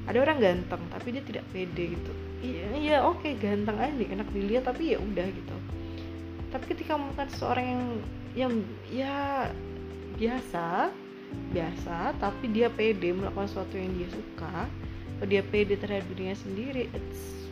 Ada 0.08 0.24
orang 0.24 0.40
ganteng 0.40 0.82
tapi 0.94 1.12
dia 1.12 1.24
tidak 1.26 1.44
pede 1.52 1.98
gitu. 1.98 2.14
Iya 2.46 2.68
iya 2.78 2.98
oke 3.04 3.26
okay, 3.26 3.36
ganteng 3.36 3.76
aja 3.76 3.92
enak 3.92 4.30
dilihat 4.32 4.64
tapi 4.70 4.96
ya 4.96 5.02
udah 5.02 5.28
gitu 5.28 5.58
tapi 6.56 6.72
ketika 6.72 6.96
menemukan 6.96 7.28
seseorang 7.36 7.68
yang 7.68 7.84
yang 8.32 8.54
ya 8.88 9.18
biasa 10.16 10.88
biasa 11.52 12.16
tapi 12.16 12.48
dia 12.56 12.72
pede 12.72 13.12
melakukan 13.12 13.52
sesuatu 13.52 13.76
yang 13.76 13.92
dia 14.00 14.08
suka 14.08 14.72
atau 15.20 15.28
dia 15.28 15.44
pede 15.44 15.76
terhadap 15.76 16.08
dirinya 16.16 16.32
sendiri 16.40 16.88
it's 16.96 17.52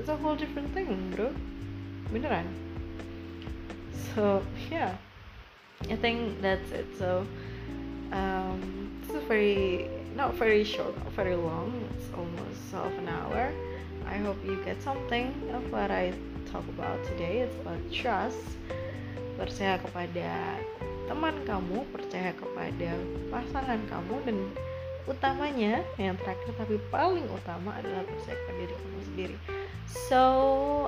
it's 0.00 0.08
a 0.08 0.16
whole 0.16 0.32
different 0.32 0.72
thing 0.72 0.88
bro 1.12 1.28
beneran 2.08 2.48
so 4.16 4.40
yeah 4.72 4.96
I 5.92 6.00
think 6.00 6.40
that's 6.40 6.72
it 6.72 6.88
so 6.96 7.28
um, 8.08 8.88
this 9.04 9.20
is 9.20 9.24
very 9.28 9.84
not 10.16 10.34
very 10.34 10.64
short, 10.64 10.96
not 10.98 11.12
very 11.12 11.34
long. 11.34 11.72
It's 11.96 12.08
almost 12.12 12.60
half 12.70 12.92
an 12.98 13.08
hour. 13.08 13.52
I 14.06 14.16
hope 14.18 14.36
you 14.44 14.60
get 14.64 14.82
something 14.82 15.32
of 15.52 15.64
what 15.72 15.90
I 15.90 16.12
talk 16.52 16.68
about 16.76 17.00
today 17.08 17.48
is 17.48 17.52
about 17.64 17.80
trust. 17.88 18.60
Percaya 19.40 19.80
kepada 19.80 20.60
teman 21.08 21.34
kamu, 21.48 21.88
percaya 21.90 22.36
kepada 22.36 22.92
pasangan 23.32 23.80
kamu 23.88 24.14
dan 24.28 24.38
utamanya 25.08 25.82
yang 25.98 26.14
terakhir 26.14 26.54
tapi 26.54 26.78
paling 26.94 27.26
utama 27.32 27.74
adalah 27.74 28.06
percaya 28.06 28.36
kepada 28.38 28.58
diri 28.60 28.74
kamu 28.76 29.00
sendiri. 29.10 29.36
So, 30.08 30.22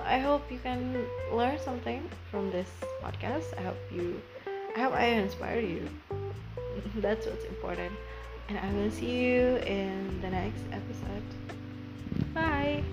I 0.07 0.23
hope 0.23 0.47
you 0.53 0.63
can 0.63 1.03
learn 1.35 1.59
something 1.59 2.05
from 2.31 2.53
this 2.55 2.71
podcast. 3.03 3.51
I 3.59 3.67
hope 3.67 3.81
you 3.91 4.23
I 4.77 4.87
hope 4.87 4.95
I 4.95 5.19
inspire 5.19 5.61
you. 5.61 5.89
That's 7.05 7.27
what's 7.27 7.45
important. 7.47 7.93
And 8.49 8.59
I 8.59 8.69
will 8.77 8.91
see 8.91 9.25
you 9.25 9.57
in 9.65 10.21
the 10.21 10.31
next 10.31 10.63
episode. 10.71 11.27
Bye. 12.35 12.85